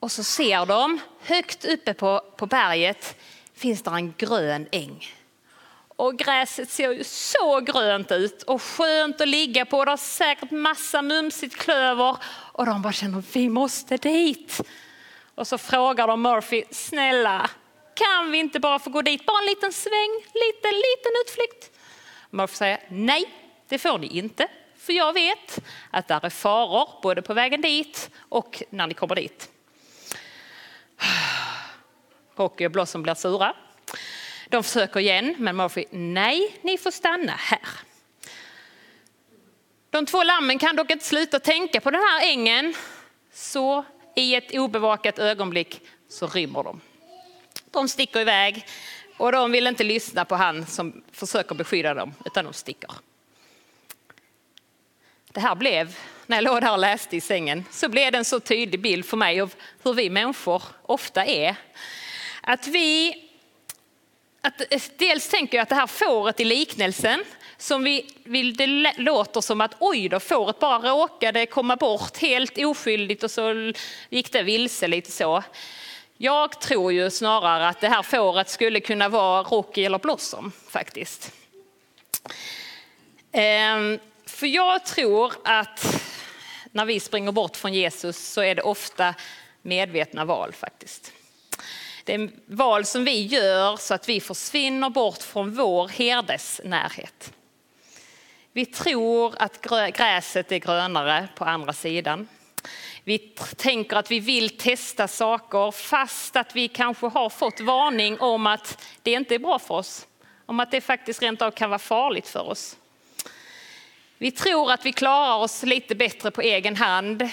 Och 0.00 0.12
så 0.12 0.24
ser 0.24 0.66
de 0.66 1.00
högt 1.20 1.64
uppe 1.64 1.94
på, 1.94 2.20
på 2.36 2.46
berget 2.46 3.16
finns 3.54 3.82
det 3.82 3.90
en 3.90 4.14
grön 4.18 4.68
äng. 4.72 5.06
Och 5.96 6.18
gräset 6.18 6.70
ser 6.70 6.92
ju 6.92 7.04
så 7.04 7.60
grönt 7.60 8.12
ut 8.12 8.42
och 8.42 8.62
skönt 8.62 9.20
att 9.20 9.28
ligga 9.28 9.64
på. 9.64 9.84
Det 9.84 9.90
har 9.90 9.96
säkert 9.96 10.50
massa 10.50 11.02
mumsigt 11.02 11.56
klöver 11.56 12.16
och 12.52 12.66
de 12.66 12.82
bara 12.82 12.92
känner 12.92 13.22
vi 13.32 13.48
måste 13.48 13.96
dit. 13.96 14.60
Och 15.34 15.46
så 15.46 15.58
frågar 15.58 16.06
de 16.06 16.22
Murphy, 16.22 16.64
snälla 16.70 17.50
kan 17.94 18.30
vi 18.30 18.38
inte 18.38 18.60
bara 18.60 18.78
få 18.78 18.90
gå 18.90 19.02
dit, 19.02 19.26
bara 19.26 19.38
en 19.38 19.46
liten 19.46 19.72
sväng, 19.72 20.14
liten, 20.34 20.74
liten 20.74 21.12
utflykt? 21.26 21.78
Murphy 22.30 22.54
säger 22.54 22.80
nej, 22.88 23.24
det 23.68 23.78
får 23.78 23.98
ni 23.98 24.06
inte. 24.06 24.48
För 24.78 24.92
jag 24.92 25.12
vet 25.12 25.58
att 25.90 26.08
där 26.08 26.24
är 26.24 26.30
faror 26.30 26.88
både 27.02 27.22
på 27.22 27.34
vägen 27.34 27.60
dit 27.60 28.10
och 28.28 28.62
när 28.70 28.86
ni 28.86 28.94
kommer 28.94 29.14
dit. 29.14 29.50
Rocky 32.36 32.66
och 32.66 32.70
Blossom 32.70 33.02
blir 33.02 33.14
sura. 33.14 33.54
De 34.48 34.62
försöker 34.62 35.00
igen, 35.00 35.34
men 35.38 35.56
Murphy, 35.56 35.84
nej, 35.90 36.56
ni 36.62 36.78
får 36.78 36.90
stanna 36.90 37.32
här. 37.32 37.68
De 39.90 40.06
två 40.06 40.22
lammen 40.22 40.58
kan 40.58 40.76
dock 40.76 40.90
inte 40.90 41.04
sluta 41.04 41.40
tänka 41.40 41.80
på 41.80 41.90
den 41.90 42.00
här 42.00 42.30
ängen, 42.30 42.74
så 43.32 43.84
i 44.16 44.34
ett 44.34 44.54
obevakat 44.54 45.18
ögonblick 45.18 45.80
så 46.08 46.26
rymmer 46.26 46.62
de. 46.62 46.80
De 47.70 47.88
sticker 47.88 48.20
iväg 48.20 48.66
och 49.16 49.32
de 49.32 49.52
vill 49.52 49.66
inte 49.66 49.84
lyssna 49.84 50.24
på 50.24 50.34
han 50.34 50.66
som 50.66 51.04
försöker 51.12 51.54
beskydda 51.54 51.94
dem, 51.94 52.14
utan 52.24 52.44
de 52.44 52.52
sticker. 52.52 52.90
Det 55.32 55.40
här 55.40 55.54
blev, 55.54 55.98
när 56.26 56.36
jag 56.36 56.44
låg 56.44 56.60
där 56.60 56.72
och 56.72 56.78
läste 56.78 57.16
i 57.16 57.20
sängen, 57.20 57.64
så 57.70 57.88
blev 57.88 58.12
det 58.12 58.18
en 58.18 58.24
så 58.24 58.40
tydlig 58.40 58.80
bild 58.80 59.06
för 59.06 59.16
mig 59.16 59.40
av 59.40 59.54
hur 59.82 59.94
vi 59.94 60.10
människor 60.10 60.62
ofta 60.82 61.24
är. 61.24 61.56
Att 62.48 62.66
vi, 62.66 63.16
att 64.40 64.60
eh, 64.72 64.82
dels 64.96 65.28
tänker 65.28 65.58
jag 65.58 65.62
att 65.62 65.68
det 65.68 65.74
här 65.74 65.86
fåret 65.86 66.40
i 66.40 66.44
liknelsen, 66.44 67.24
som 67.58 67.84
vi 67.84 68.52
det 68.52 68.92
låter 68.96 69.40
som 69.40 69.60
att 69.60 69.74
oj 69.80 70.08
då, 70.08 70.20
fåret 70.20 70.58
bara 70.58 70.90
råkade 70.90 71.46
komma 71.46 71.76
bort 71.76 72.16
helt 72.16 72.58
oskyldigt 72.58 73.22
och 73.22 73.30
så 73.30 73.72
gick 74.10 74.32
det 74.32 74.42
vilse 74.42 74.86
lite 74.86 75.10
så. 75.10 75.42
Jag 76.16 76.60
tror 76.60 76.92
ju 76.92 77.10
snarare 77.10 77.68
att 77.68 77.80
det 77.80 77.88
här 77.88 78.02
fåret 78.02 78.48
skulle 78.48 78.80
kunna 78.80 79.08
vara 79.08 79.42
Rocky 79.42 79.84
eller 79.84 79.98
Blossom 79.98 80.52
faktiskt. 80.68 81.32
Ehm, 83.32 83.98
för 84.26 84.46
jag 84.46 84.84
tror 84.84 85.32
att 85.44 86.02
när 86.72 86.84
vi 86.84 87.00
springer 87.00 87.32
bort 87.32 87.56
från 87.56 87.74
Jesus 87.74 88.16
så 88.32 88.40
är 88.40 88.54
det 88.54 88.62
ofta 88.62 89.14
medvetna 89.62 90.24
val 90.24 90.52
faktiskt. 90.52 91.12
Det 92.06 92.14
är 92.14 92.30
val 92.46 92.84
som 92.84 93.04
vi 93.04 93.26
gör 93.26 93.76
så 93.76 93.94
att 93.94 94.08
vi 94.08 94.20
försvinner 94.20 94.90
bort 94.90 95.22
från 95.22 95.54
vår 95.54 95.88
herdes 95.88 96.60
närhet. 96.64 97.32
Vi 98.52 98.66
tror 98.66 99.34
att 99.38 99.60
gräset 99.96 100.52
är 100.52 100.58
grönare 100.58 101.28
på 101.36 101.44
andra 101.44 101.72
sidan. 101.72 102.28
Vi 103.04 103.18
tänker 103.56 103.96
att 103.96 104.10
vi 104.10 104.20
vill 104.20 104.58
testa 104.58 105.08
saker 105.08 105.70
fast 105.70 106.36
att 106.36 106.56
vi 106.56 106.68
kanske 106.68 107.06
har 107.06 107.30
fått 107.30 107.60
varning 107.60 108.20
om 108.20 108.46
att 108.46 108.84
det 109.02 109.12
inte 109.12 109.34
är 109.34 109.38
bra 109.38 109.58
för 109.58 109.74
oss. 109.74 110.06
Om 110.46 110.60
att 110.60 110.70
det 110.70 110.80
faktiskt 110.80 111.22
rent 111.22 111.42
av 111.42 111.50
kan 111.50 111.70
vara 111.70 111.78
farligt 111.78 112.28
för 112.28 112.48
oss. 112.48 112.76
Vi 114.18 114.30
tror 114.30 114.72
att 114.72 114.86
vi 114.86 114.92
klarar 114.92 115.36
oss 115.36 115.62
lite 115.62 115.94
bättre 115.94 116.30
på 116.30 116.40
egen 116.40 116.76
hand. 116.76 117.28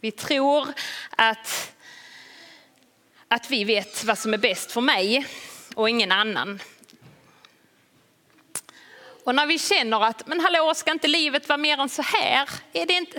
Vi 0.00 0.10
tror 0.10 0.68
att, 1.10 1.72
att 3.28 3.50
vi 3.50 3.64
vet 3.64 4.04
vad 4.04 4.18
som 4.18 4.34
är 4.34 4.38
bäst 4.38 4.72
för 4.72 4.80
mig 4.80 5.26
och 5.74 5.90
ingen 5.90 6.12
annan. 6.12 6.60
Och 9.24 9.34
när 9.34 9.46
vi 9.46 9.58
känner 9.58 10.04
att, 10.04 10.26
men 10.26 10.40
hallå, 10.40 10.74
ska 10.74 10.92
inte 10.92 11.08
livet 11.08 11.48
vara 11.48 11.56
mer 11.56 11.80
än 11.80 11.88
så 11.88 12.02
här? 12.02 12.48
Är 12.72 12.86
det 12.86 12.92
inte, 12.92 13.18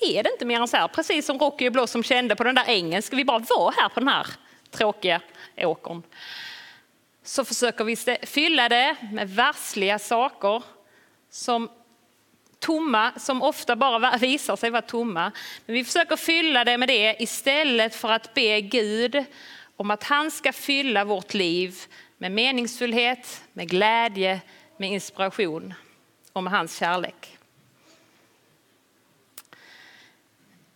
är 0.00 0.22
det 0.22 0.30
inte 0.32 0.44
mer 0.44 0.60
än 0.60 0.68
så 0.68 0.76
här? 0.76 0.88
Precis 0.88 1.26
som 1.26 1.38
Rocky 1.38 1.70
och 1.70 1.88
som 1.88 2.02
kände 2.02 2.36
på 2.36 2.44
den 2.44 2.54
där 2.54 2.64
ängen. 2.66 3.02
Ska 3.02 3.16
vi 3.16 3.24
bara 3.24 3.38
vara 3.38 3.74
här 3.76 3.88
på 3.88 4.00
den 4.00 4.08
här 4.08 4.26
tråkiga 4.70 5.20
åkern? 5.56 6.02
Så 7.24 7.44
försöker 7.44 7.84
vi 7.84 7.96
fylla 8.26 8.68
det 8.68 8.96
med 9.12 9.30
varsliga 9.30 9.98
saker 9.98 10.62
som 11.30 11.70
tomma, 12.64 13.12
som 13.16 13.42
ofta 13.42 13.76
bara 13.76 14.16
visar 14.20 14.56
sig 14.56 14.70
vara 14.70 14.82
tomma. 14.82 15.32
Men 15.66 15.74
vi 15.74 15.84
försöker 15.84 16.16
fylla 16.16 16.64
det 16.64 16.78
med 16.78 16.88
det 16.88 17.16
istället 17.18 17.94
för 17.94 18.10
att 18.10 18.34
be 18.34 18.60
Gud 18.60 19.24
om 19.76 19.90
att 19.90 20.04
han 20.04 20.30
ska 20.30 20.52
fylla 20.52 21.04
vårt 21.04 21.34
liv 21.34 21.76
med 22.18 22.32
meningsfullhet, 22.32 23.42
med 23.52 23.68
glädje, 23.68 24.40
med 24.76 24.90
inspiration 24.90 25.74
och 26.32 26.42
med 26.42 26.52
hans 26.52 26.78
kärlek. 26.78 27.38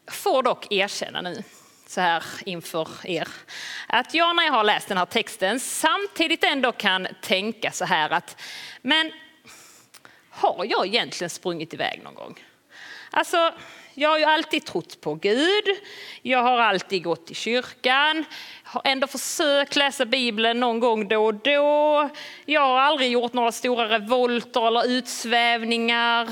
Jag 0.05 0.15
får 0.15 0.43
dock 0.43 0.73
erkänna 0.73 1.21
nu, 1.21 1.43
så 1.87 2.01
här 2.01 2.25
inför 2.47 2.89
er, 3.05 3.29
att 3.87 4.15
jag 4.15 4.37
när 4.37 4.45
jag 4.45 4.53
har 4.53 4.65
läst 4.65 4.89
den 4.89 4.99
här 4.99 5.07
texten 5.07 5.61
samtidigt 5.61 6.45
ändå 6.45 6.73
kan 6.73 7.09
tänka 7.23 7.71
så 7.71 7.85
här 7.85 8.11
att, 8.11 8.41
men 8.83 9.13
har 10.39 10.65
jag 10.65 10.87
egentligen 10.87 11.31
sprungit 11.31 11.75
iväg 11.75 12.01
någon 12.05 12.15
gång? 12.15 12.45
Alltså, 13.11 13.53
jag 13.95 14.09
har 14.09 14.19
ju 14.19 14.25
alltid 14.25 14.65
trott 14.65 15.01
på 15.01 15.15
Gud, 15.15 15.65
jag 16.23 16.43
har 16.43 16.59
alltid 16.59 17.03
gått 17.03 17.31
i 17.31 17.35
kyrkan, 17.35 18.25
har 18.63 18.83
ändå 18.85 19.07
försökt 19.07 19.77
läsa 19.77 20.05
Bibeln 20.05 20.61
någon 20.61 20.81
gång 20.81 21.09
då 21.09 21.27
och 21.27 21.35
då. 21.35 22.09
Jag 22.45 22.61
har 22.61 22.81
aldrig 22.81 23.11
gjort 23.11 23.33
några 23.33 23.53
stora 23.53 23.89
revolter 23.89 24.67
eller 24.67 24.89
utsvävningar. 24.89 26.29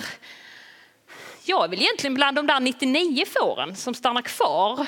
Jag 1.44 1.64
är 1.64 1.68
väl 1.68 1.82
egentligen 1.82 2.14
bland 2.14 2.36
de 2.36 2.46
där 2.46 2.60
99 2.60 3.24
fåren 3.26 3.76
som 3.76 3.94
stannar 3.94 4.22
kvar 4.22 4.86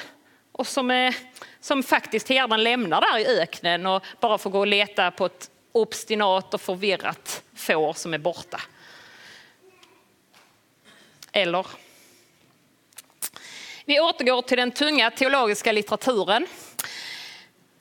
och 0.52 0.66
som, 0.66 0.90
är, 0.90 1.16
som 1.60 1.82
faktiskt 1.82 2.28
herden 2.28 2.62
lämnar 2.62 3.00
där 3.00 3.18
i 3.18 3.40
öknen 3.40 3.86
och 3.86 4.04
bara 4.20 4.38
får 4.38 4.50
gå 4.50 4.58
och 4.58 4.66
leta 4.66 5.10
på 5.10 5.26
ett 5.26 5.50
obstinat 5.72 6.54
och 6.54 6.60
förvirrat 6.60 7.42
får 7.54 7.92
som 7.92 8.14
är 8.14 8.18
borta. 8.18 8.60
Eller? 11.38 11.66
Vi 13.84 14.00
återgår 14.00 14.42
till 14.42 14.56
den 14.56 14.70
tunga 14.70 15.10
teologiska 15.10 15.72
litteraturen. 15.72 16.46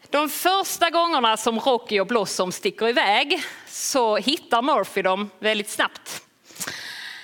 De 0.09 0.29
första 0.29 0.89
gångerna 0.89 1.37
som 1.37 1.59
Rocky 1.59 1.99
och 1.99 2.07
Blossom 2.07 2.51
sticker 2.51 2.87
iväg 2.87 3.43
så 3.67 4.17
hittar 4.17 4.61
Murphy 4.61 5.01
dem 5.01 5.29
väldigt 5.39 5.69
snabbt. 5.69 6.23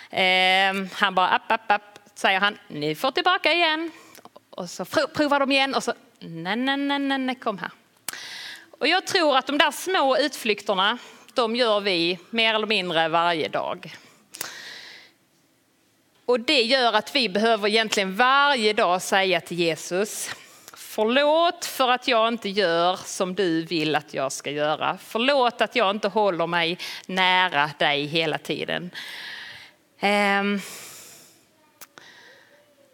Eh, 0.10 0.74
han 0.94 1.16
bara 1.16 1.30
app, 1.30 1.52
app, 1.52 1.72
app, 1.72 2.00
säger 2.16 2.40
han, 2.40 2.58
ni 2.68 2.96
får 2.96 3.12
tillbaka 3.12 3.54
igen. 3.54 3.92
Och 4.50 4.70
så 4.70 4.86
provar 4.86 5.40
de 5.40 5.52
igen 5.52 5.76
och 5.76 5.84
så, 5.84 5.94
nej, 6.20 6.56
nej, 6.56 6.78
nej, 6.78 7.00
nej, 7.00 7.36
kom 7.36 7.58
här. 7.58 7.72
Och 8.80 8.88
jag 8.88 9.08
tror 9.08 9.38
att 9.38 9.48
de 9.48 9.58
där 9.58 9.72
små 9.72 10.18
utflykterna, 10.18 10.98
de 11.34 11.56
gör 11.56 11.80
vi 11.80 12.20
mer 12.30 12.54
eller 12.54 12.68
mindre 12.68 13.08
varje 13.08 13.48
dag. 13.48 13.96
Och 16.26 16.40
det 16.40 16.62
gör 16.62 16.94
att 16.94 17.16
vi 17.16 17.30
behöver 17.30 17.68
egentligen 17.68 18.16
varje 18.16 18.74
dag 18.74 19.02
säga 19.02 19.42
till 19.42 19.60
Jesus, 19.60 20.30
förlåt 20.74 21.66
för 21.66 21.90
att 21.90 22.08
jag 22.08 22.28
inte 22.28 22.50
gör 22.50 23.00
som 23.06 23.36
du 23.36 23.66
vill 23.66 23.96
att 23.96 24.14
jag 24.14 24.32
ska 24.32 24.52
göra. 24.52 24.98
Förlåt 25.04 25.62
att 25.62 25.76
jag 25.76 25.90
inte 25.90 26.08
håller 26.08 26.48
mig 26.48 26.78
nära 27.06 27.70
dig 27.80 28.06
hela 28.06 28.38
tiden. 28.38 28.92
Um, 30.02 30.62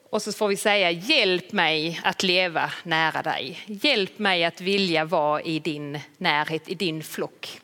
och 0.09 0.21
så 0.21 0.31
får 0.31 0.47
vi 0.47 0.57
säga, 0.57 0.91
hjälp 0.91 1.51
mig 1.51 2.01
att 2.03 2.23
leva 2.23 2.71
nära 2.83 3.21
dig. 3.21 3.59
Hjälp 3.65 4.19
mig 4.19 4.45
att 4.45 4.61
vilja 4.61 5.05
vara 5.05 5.41
i 5.41 5.59
din 5.59 5.99
närhet, 6.17 6.69
i 6.69 6.75
din 6.75 7.03
flock. 7.03 7.59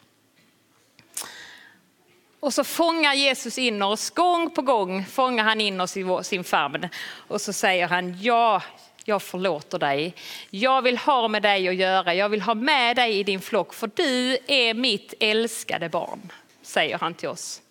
Och 2.45 2.53
så 2.53 2.63
fångar 2.63 3.13
Jesus 3.13 3.57
in 3.57 3.81
oss, 3.81 4.09
gång 4.09 4.49
på 4.49 4.61
gång 4.61 5.05
fångar 5.05 5.43
han 5.43 5.61
in 5.61 5.81
oss 5.81 5.97
i 5.97 6.05
sin 6.23 6.43
famn. 6.43 6.87
Och 7.27 7.41
så 7.41 7.53
säger 7.53 7.87
han, 7.87 8.21
ja, 8.21 8.61
jag 9.05 9.21
förlåter 9.21 9.79
dig. 9.79 10.15
Jag 10.49 10.81
vill 10.81 10.97
ha 10.97 11.27
med 11.27 11.41
dig 11.41 11.67
att 11.67 11.75
göra, 11.75 12.13
jag 12.13 12.29
vill 12.29 12.41
ha 12.41 12.53
med 12.53 12.95
dig 12.95 13.19
i 13.19 13.23
din 13.23 13.41
flock, 13.41 13.73
för 13.73 13.89
du 13.95 14.37
är 14.47 14.73
mitt 14.73 15.13
älskade 15.19 15.89
barn, 15.89 16.31
säger 16.61 16.97
han 16.97 17.13
till 17.13 17.29
oss. 17.29 17.61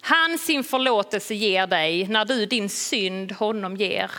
Han 0.00 0.38
sin 0.38 0.64
förlåtelse 0.64 1.34
ger 1.34 1.66
dig 1.66 2.06
när 2.08 2.24
du 2.24 2.46
din 2.46 2.68
synd 2.68 3.32
honom 3.32 3.76
ger. 3.76 4.10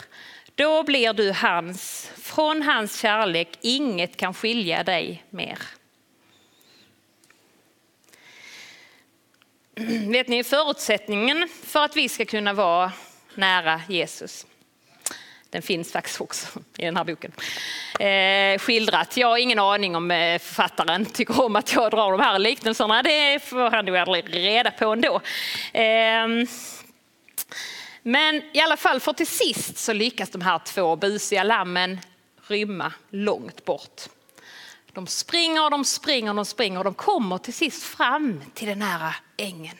Då 0.56 0.84
blir 0.84 1.13
du 1.13 1.32
hans, 1.32 2.12
från 2.15 2.62
hans 2.62 2.99
kärlek 3.02 3.58
inget 3.62 4.17
kan 4.17 4.34
skilja 4.34 4.84
dig 4.84 5.23
mer. 5.30 5.60
Vet 10.12 10.27
ni, 10.27 10.43
förutsättningen 10.43 11.49
för 11.63 11.86
att 11.86 11.95
vi 11.95 12.10
ska 12.10 12.25
kunna 12.25 12.53
vara 12.53 12.91
nära 13.36 13.81
Jesus, 13.88 14.45
den 15.49 15.62
finns 15.62 15.91
faktiskt 15.91 16.21
också 16.21 16.60
i 16.77 16.86
den 16.86 16.97
här 16.97 17.03
boken. 17.03 17.31
Eh, 17.99 18.60
skildrat. 18.60 19.17
Jag 19.17 19.27
har 19.27 19.38
ingen 19.38 19.60
aning 19.60 19.95
om 19.95 20.12
eh, 20.12 20.39
författaren 20.39 21.05
tycker 21.05 21.45
om 21.45 21.55
att 21.55 21.73
jag 21.73 21.91
drar 21.91 22.12
de 22.12 22.19
här 22.19 22.39
liknelserna. 22.39 23.03
Det 23.03 23.43
får 23.43 23.71
han 23.71 23.86
nog 23.86 23.97
aldrig 23.97 24.36
reda 24.36 24.71
på 24.71 24.86
ändå. 24.86 25.21
Eh, 25.73 26.27
men 28.03 28.41
i 28.53 28.62
alla 28.62 28.77
fall, 28.77 28.99
för 28.99 29.13
till 29.13 29.27
sist 29.27 29.77
så 29.77 29.93
lyckas 29.93 30.29
de 30.29 30.41
här 30.41 30.60
två 30.60 30.95
busiga 30.95 31.43
lammen 31.43 31.99
rymma 32.47 32.93
långt 33.10 33.65
bort. 33.65 34.01
De 34.93 35.08
springer, 35.08 35.69
de 35.69 35.86
springer, 35.86 36.34
de 36.34 36.45
springer 36.45 36.77
och 36.77 36.84
de 36.84 36.93
kommer 36.93 37.38
till 37.38 37.54
sist 37.54 37.84
fram 37.84 38.43
till 38.54 38.67
den 38.67 38.82
här 38.82 39.15
ängen. 39.38 39.77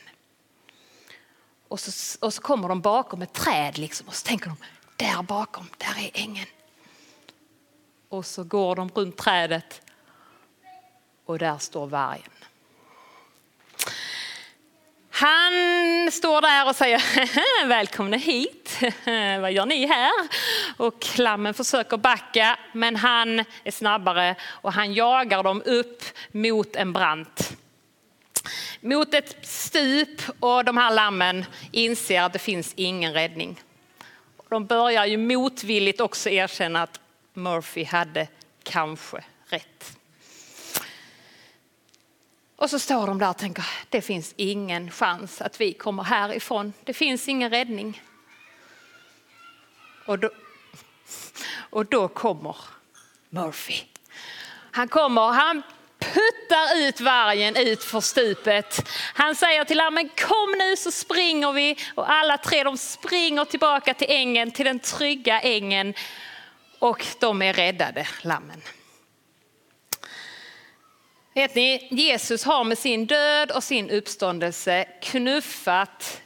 Och 1.68 1.80
så, 1.80 2.18
och 2.26 2.34
så 2.34 2.42
kommer 2.42 2.68
de 2.68 2.80
bakom 2.80 3.22
ett 3.22 3.32
träd 3.32 3.78
liksom 3.78 4.08
och 4.08 4.14
så 4.14 4.26
tänker 4.26 4.46
de, 4.46 4.56
där 4.96 5.22
bakom, 5.22 5.66
där 5.78 6.04
är 6.04 6.10
ängen. 6.14 6.46
Och 8.08 8.26
så 8.26 8.44
går 8.44 8.76
de 8.76 8.88
runt 8.88 9.16
trädet 9.16 9.82
och 11.24 11.38
där 11.38 11.58
står 11.58 11.86
vargen. 11.86 12.31
Han 15.22 15.52
står 16.12 16.40
där 16.40 16.68
och 16.68 16.76
säger 16.76 17.02
välkomna 17.66 18.16
hit. 18.16 18.78
Vad 19.40 19.52
gör 19.52 19.66
ni 19.66 19.86
här? 19.86 20.10
Och 20.76 21.06
lammen 21.18 21.54
försöker 21.54 21.96
backa 21.96 22.58
men 22.72 22.96
han 22.96 23.38
är 23.64 23.70
snabbare 23.70 24.36
och 24.42 24.72
han 24.72 24.94
jagar 24.94 25.42
dem 25.42 25.62
upp 25.64 26.02
mot 26.32 26.76
en 26.76 26.92
brant. 26.92 27.56
Mot 28.80 29.14
ett 29.14 29.36
stup 29.46 30.22
och 30.40 30.64
de 30.64 30.76
här 30.76 30.90
lammen 30.90 31.44
inser 31.70 32.22
att 32.22 32.32
det 32.32 32.38
finns 32.38 32.72
ingen 32.76 33.12
räddning. 33.12 33.60
De 34.48 34.66
börjar 34.66 35.06
ju 35.06 35.16
motvilligt 35.16 36.00
också 36.00 36.30
erkänna 36.30 36.82
att 36.82 37.00
Murphy 37.34 37.84
hade 37.84 38.28
kanske 38.62 39.24
rätt. 39.46 39.96
Och 42.62 42.70
så 42.70 42.78
står 42.78 43.06
de 43.06 43.18
där 43.18 43.30
och 43.30 43.36
tänker, 43.36 43.64
det 43.88 44.02
finns 44.02 44.34
ingen 44.36 44.90
chans 44.90 45.40
att 45.40 45.60
vi 45.60 45.72
kommer 45.72 46.02
härifrån. 46.02 46.72
Det 46.84 46.94
finns 46.94 47.28
ingen 47.28 47.50
räddning. 47.50 48.02
Och 50.06 50.18
då, 50.18 50.30
och 51.70 51.86
då 51.86 52.08
kommer 52.08 52.56
Murphy. 53.30 53.74
Han 54.70 54.88
kommer, 54.88 55.32
han 55.32 55.62
puttar 55.98 56.78
ut 56.78 57.00
vargen 57.00 57.56
ut 57.56 57.84
för 57.84 58.00
stupet. 58.00 58.88
Han 59.14 59.34
säger 59.34 59.64
till 59.64 59.76
lammen, 59.76 60.08
kom 60.08 60.54
nu 60.58 60.76
så 60.76 60.90
springer 60.90 61.52
vi. 61.52 61.76
Och 61.94 62.10
alla 62.10 62.38
tre 62.38 62.64
de 62.64 62.78
springer 62.78 63.44
tillbaka 63.44 63.94
till 63.94 64.10
ängen, 64.10 64.50
till 64.50 64.66
den 64.66 64.78
trygga 64.78 65.40
ängen. 65.40 65.94
Och 66.78 67.06
de 67.20 67.42
är 67.42 67.52
räddade, 67.52 68.06
lammen. 68.22 68.62
Vet 71.34 71.54
ni, 71.54 71.88
Jesus 71.90 72.44
har 72.44 72.64
med 72.64 72.78
sin 72.78 73.06
död 73.06 73.50
och 73.50 73.64
sin 73.64 73.90
uppståndelse 73.90 74.84
knuffat 75.02 76.22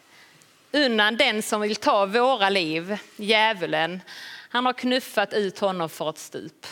undan 0.73 1.16
den 1.16 1.42
som 1.42 1.61
vill 1.61 1.77
ta 1.77 2.07
våra 2.07 2.51
liv, 2.51 2.99
djävulen. 3.16 4.01
Han 4.49 4.66
har 4.66 4.73
knuffat 4.73 5.33
ut 5.33 5.59
honom 5.59 5.88
för 5.88 6.11
ett 6.11 6.19
stup. 6.19 6.66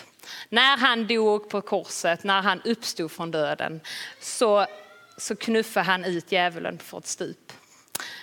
När 0.48 0.76
han 0.76 1.06
dog 1.06 1.48
på 1.48 1.60
korset, 1.60 2.24
när 2.24 2.42
han 2.42 2.62
uppstod 2.64 3.12
från 3.12 3.30
döden, 3.30 3.80
så, 4.20 4.66
så 5.16 5.36
knuffade 5.36 5.86
han 5.86 6.04
ut 6.04 6.32
djävulen 6.32 6.78
för 6.78 6.98
ett 6.98 7.06
stup. 7.06 7.52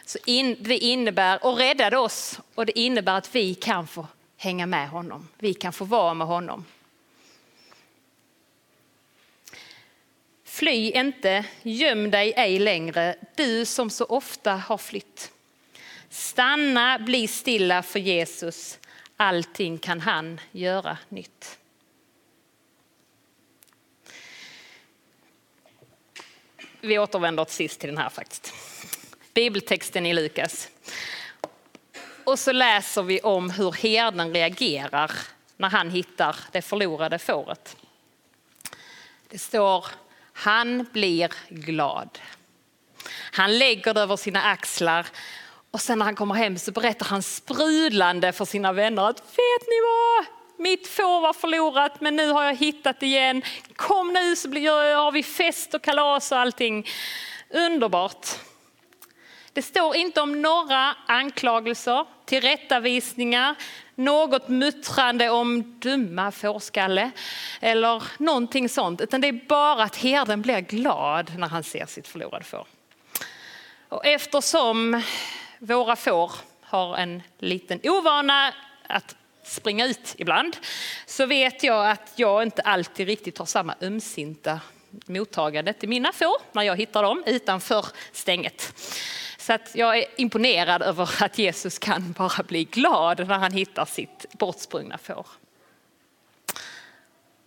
Så 0.06 0.18
in, 0.26 0.58
det 0.60 0.78
innebär, 0.78 1.46
och 1.46 1.58
räddade 1.58 1.98
oss, 1.98 2.40
och 2.56 2.66
det 2.66 2.80
innebär 2.80 3.18
att 3.18 3.36
vi 3.36 3.56
kan 3.56 3.88
få 3.88 4.08
hänga 4.38 4.66
med 4.66 4.90
honom. 4.90 5.28
Vi 5.38 5.54
kan 5.54 5.74
få 5.74 5.86
vara 5.86 6.14
med 6.14 6.28
honom. 6.28 6.66
Fly 10.62 10.92
inte, 10.92 11.46
göm 11.62 12.12
dig 12.12 12.34
ej 12.36 12.60
längre, 12.60 13.16
du 13.36 13.66
som 13.66 13.90
så 13.90 14.06
ofta 14.06 14.52
har 14.54 14.78
flytt. 14.78 15.32
Stanna, 16.10 17.00
bli 17.00 17.28
stilla 17.28 17.84
för 17.84 18.00
Jesus, 18.00 18.80
allting 19.18 19.78
kan 19.78 20.02
han 20.02 20.42
göra 20.52 20.98
nytt. 21.10 21.60
Vi 26.82 27.00
återvänder 27.00 27.46
till 27.46 27.56
sist 27.56 27.80
till 27.80 27.90
den 27.90 27.98
här 27.98 28.10
faktiskt. 28.10 28.54
Bibeltexten 29.34 30.06
i 30.06 30.14
Lukas. 30.14 30.70
Och 32.24 32.40
så 32.40 32.52
läser 32.52 33.04
vi 33.04 33.20
om 33.22 33.50
hur 33.50 33.72
herden 33.72 34.34
reagerar 34.34 35.12
när 35.58 35.70
han 35.70 35.90
hittar 35.90 36.36
det 36.52 36.62
förlorade 36.62 37.20
fåret. 37.20 37.78
Det 39.30 39.40
står, 39.40 39.86
han 40.42 40.86
blir 40.92 41.32
glad. 41.50 42.20
Han 43.32 43.58
lägger 43.58 43.94
det 43.94 44.02
över 44.02 44.16
sina 44.16 44.42
axlar 44.42 45.08
och 45.72 45.82
sen 45.82 46.00
när 46.00 46.06
han 46.06 46.16
kommer 46.16 46.36
hem 46.36 46.58
så 46.58 46.72
berättar 46.72 47.06
han 47.06 47.24
sprudlande 47.24 48.32
för 48.32 48.46
sina 48.46 48.74
vänner 48.74 49.10
att 49.10 49.20
vet 49.20 49.68
ni 49.68 49.82
vad? 49.84 50.26
Mitt 50.58 50.88
får 50.88 51.22
var 51.22 51.34
förlorat 51.34 52.02
men 52.02 52.16
nu 52.16 52.32
har 52.32 52.44
jag 52.44 52.56
hittat 52.56 53.00
det 53.00 53.06
igen. 53.06 53.42
Kom 53.76 54.14
nu 54.14 54.36
så 54.36 54.50
har 54.50 55.12
vi 55.12 55.24
fest 55.24 55.74
och 55.74 55.82
kalas 55.82 56.32
och 56.32 56.38
allting. 56.38 56.88
Underbart. 57.50 58.28
Det 59.54 59.62
står 59.62 59.96
inte 59.96 60.22
om 60.22 60.42
några 60.42 60.96
anklagelser, 61.08 62.06
tillrättavisningar, 62.26 63.56
något 64.04 64.48
muttrande 64.48 65.30
om 65.30 65.80
dumma 65.80 66.32
fårskalle 66.32 67.12
eller 67.60 68.04
någonting 68.18 68.70
sånt. 68.70 69.02
Utan 69.02 69.22
det 69.22 69.28
är 69.28 69.48
bara 69.48 69.84
att 69.84 69.96
herden 69.96 70.42
blir 70.42 70.60
glad 70.60 71.32
när 71.38 71.48
han 71.48 71.64
ser 71.64 71.86
sitt 71.86 72.08
förlorade 72.08 72.46
får. 72.46 72.68
Och 73.90 74.06
eftersom 74.06 75.02
våra 75.60 75.96
får 75.96 76.32
har 76.62 76.98
en 76.98 77.24
liten 77.40 77.80
ovana 77.84 78.54
att 78.88 79.16
springa 79.44 79.86
ut 79.86 80.16
ibland 80.18 80.58
så 81.06 81.26
vet 81.26 81.64
jag 81.64 81.90
att 81.90 82.14
jag 82.16 82.44
inte 82.44 82.62
alltid 82.62 83.08
riktigt 83.08 83.38
har 83.38 83.46
samma 83.46 83.76
ömsinta 83.82 84.60
mottagande 85.06 85.74
till 85.74 85.90
mina 85.90 86.12
får 86.12 86.36
när 86.52 86.64
jag 86.64 86.78
hittar 86.78 87.04
dem 87.04 87.24
utanför 87.26 87.86
stänget. 88.12 88.74
Så 89.42 89.54
att 89.54 89.76
jag 89.76 89.98
är 89.98 90.06
imponerad 90.18 90.82
över 90.82 91.24
att 91.24 91.38
Jesus 91.38 91.80
kan 91.80 92.12
bara 92.12 92.44
bli 92.44 92.64
glad 92.64 93.28
när 93.28 93.38
han 93.38 93.52
hittar 93.52 93.86
sitt 93.86 94.26
bortsprungna 94.32 94.98
får. 94.98 95.28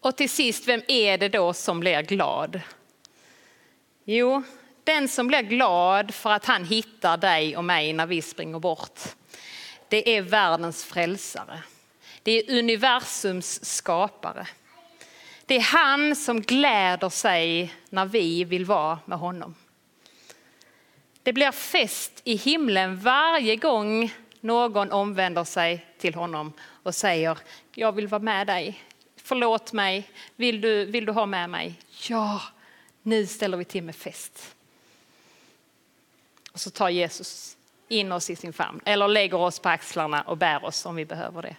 Och 0.01 0.17
till 0.17 0.31
sist, 0.31 0.69
vem 0.69 0.83
är 0.89 1.19
det 1.19 1.29
då 1.29 1.53
som 1.53 1.81
blir 1.81 2.03
glad? 2.03 2.61
Jo, 4.05 4.43
den 4.85 5.09
som 5.09 5.27
blir 5.27 5.43
glad 5.43 6.15
för 6.15 6.31
att 6.31 6.45
han 6.45 6.65
hittar 6.65 7.17
dig 7.17 7.57
och 7.57 7.65
mig 7.65 7.93
när 7.93 8.07
vi 8.07 8.23
springer 8.23 8.59
bort. 8.59 9.01
Det 9.89 10.17
är 10.17 10.23
världens 10.23 10.85
frälsare. 10.85 11.63
Det 12.23 12.33
är 12.33 12.59
universums 12.59 13.65
skapare. 13.65 14.47
Det 15.47 15.57
är 15.57 15.61
han 15.61 16.17
som 16.17 16.43
gläder 16.43 17.09
sig 17.09 17.75
när 17.89 18.07
vi 18.07 18.45
vill 18.45 18.65
vara 18.65 18.99
med 19.05 19.19
honom. 19.19 19.55
Det 21.25 21.33
blir 21.33 21.53
fest 21.53 22.21
i 22.25 22.37
himlen 22.37 22.97
varje 22.97 23.57
gång 23.57 24.13
någon 24.41 24.93
omvänder 24.93 25.45
sig 25.45 25.87
till 25.99 26.15
honom 26.15 26.53
och 26.61 26.95
säger, 26.95 27.39
jag 27.75 27.93
vill 27.93 28.09
vara 28.09 28.23
med 28.23 28.47
dig. 28.47 28.83
Förlåt 29.17 29.73
mig, 29.73 30.11
vill 30.37 30.61
du, 30.61 30.85
vill 30.85 31.05
du 31.05 31.13
ha 31.13 31.27
med 31.27 31.51
mig? 31.51 31.75
Ja, 32.09 32.43
nu 33.03 33.27
ställer 33.27 33.57
vi 33.57 33.65
till 33.65 33.83
med 33.83 33.97
fest. 33.97 34.55
Och 36.53 36.61
så 36.61 36.71
tar 36.71 36.89
Jesus 36.89 37.57
in 37.89 38.13
oss 38.13 38.31
i 38.31 38.37
sin 38.37 38.53
famn 38.53 38.81
eller 38.85 39.09
lägger 39.09 39.39
oss 39.39 39.59
på 39.59 39.69
axlarna 39.69 40.23
och 40.23 40.37
bär 40.37 40.65
oss 40.65 40.87
om 40.87 40.97
vi 40.97 41.05
behöver 41.05 41.43
det. 41.43 41.57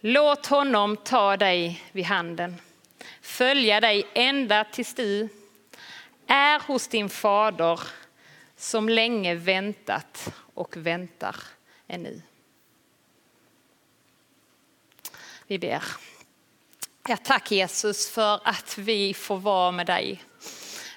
Låt 0.00 0.46
honom 0.46 0.96
ta 0.96 1.36
dig 1.36 1.82
vid 1.92 2.04
handen, 2.04 2.56
följa 3.20 3.80
dig 3.80 4.06
ända 4.14 4.64
tills 4.64 4.94
du 4.94 5.28
är 6.26 6.60
hos 6.60 6.88
din 6.88 7.08
fader 7.08 7.80
som 8.56 8.88
länge 8.88 9.34
väntat 9.34 10.34
och 10.54 10.76
väntar 10.76 11.36
ännu. 11.88 12.22
Vi 15.46 15.58
ber. 15.58 15.82
Ja, 17.08 17.16
tack 17.16 17.50
Jesus 17.50 18.10
för 18.10 18.40
att 18.44 18.78
vi 18.78 19.14
får 19.14 19.36
vara 19.36 19.70
med 19.70 19.86
dig. 19.86 20.22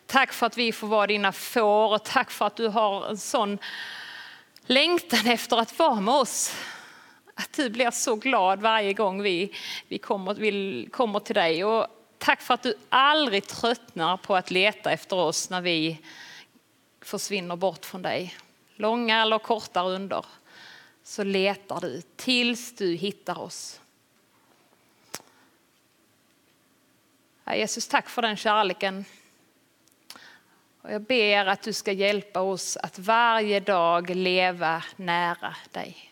Tack 0.05 0.33
för 0.33 0.45
att 0.45 0.57
vi 0.57 0.71
får 0.71 0.87
vara 0.87 1.07
dina 1.07 1.31
får 1.31 1.93
och 1.93 2.03
tack 2.03 2.31
för 2.31 2.45
att 2.45 2.55
du 2.55 2.67
har 2.67 3.09
en 3.09 3.17
sån 3.17 3.57
längtan 4.65 5.27
efter 5.27 5.57
att 5.57 5.79
vara 5.79 6.01
med 6.01 6.13
oss. 6.13 6.55
Att 7.35 7.53
du 7.53 7.69
blir 7.69 7.91
så 7.91 8.15
glad 8.15 8.61
varje 8.61 8.93
gång 8.93 9.21
vi, 9.21 9.55
vi 9.87 9.97
kommer, 9.97 10.33
vi 10.33 10.87
kommer 10.91 11.19
till 11.19 11.35
dig. 11.35 11.65
Och 11.65 11.87
tack 12.25 12.41
för 12.41 12.53
att 12.53 12.63
du 12.63 12.75
aldrig 12.89 13.47
tröttnar 13.47 14.17
på 14.17 14.35
att 14.35 14.51
leta 14.51 14.91
efter 14.91 15.15
oss 15.15 15.49
när 15.49 15.61
vi 15.61 16.01
försvinner 17.01 17.55
bort 17.55 17.85
från 17.85 18.01
dig. 18.01 18.35
Långa 18.75 19.21
eller 19.21 19.39
korta 19.39 19.83
runder 19.83 20.25
så 21.03 21.23
letar 21.23 21.81
du 21.81 22.01
tills 22.15 22.75
du 22.75 22.95
hittar 22.95 23.39
oss. 23.39 23.81
Ja, 27.43 27.55
Jesus, 27.55 27.87
tack 27.87 28.09
för 28.09 28.21
den 28.21 28.37
kärleken. 28.37 29.05
Och 30.81 30.93
jag 30.93 31.01
ber 31.01 31.45
att 31.45 31.61
du 31.61 31.73
ska 31.73 31.91
hjälpa 31.91 32.41
oss 32.41 32.77
att 32.77 32.99
varje 32.99 33.59
dag 33.59 34.09
leva 34.09 34.83
nära 34.95 35.55
dig. 35.71 36.11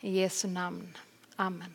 I 0.00 0.20
Jesu 0.20 0.48
namn. 0.48 0.96
Amen. 1.36 1.74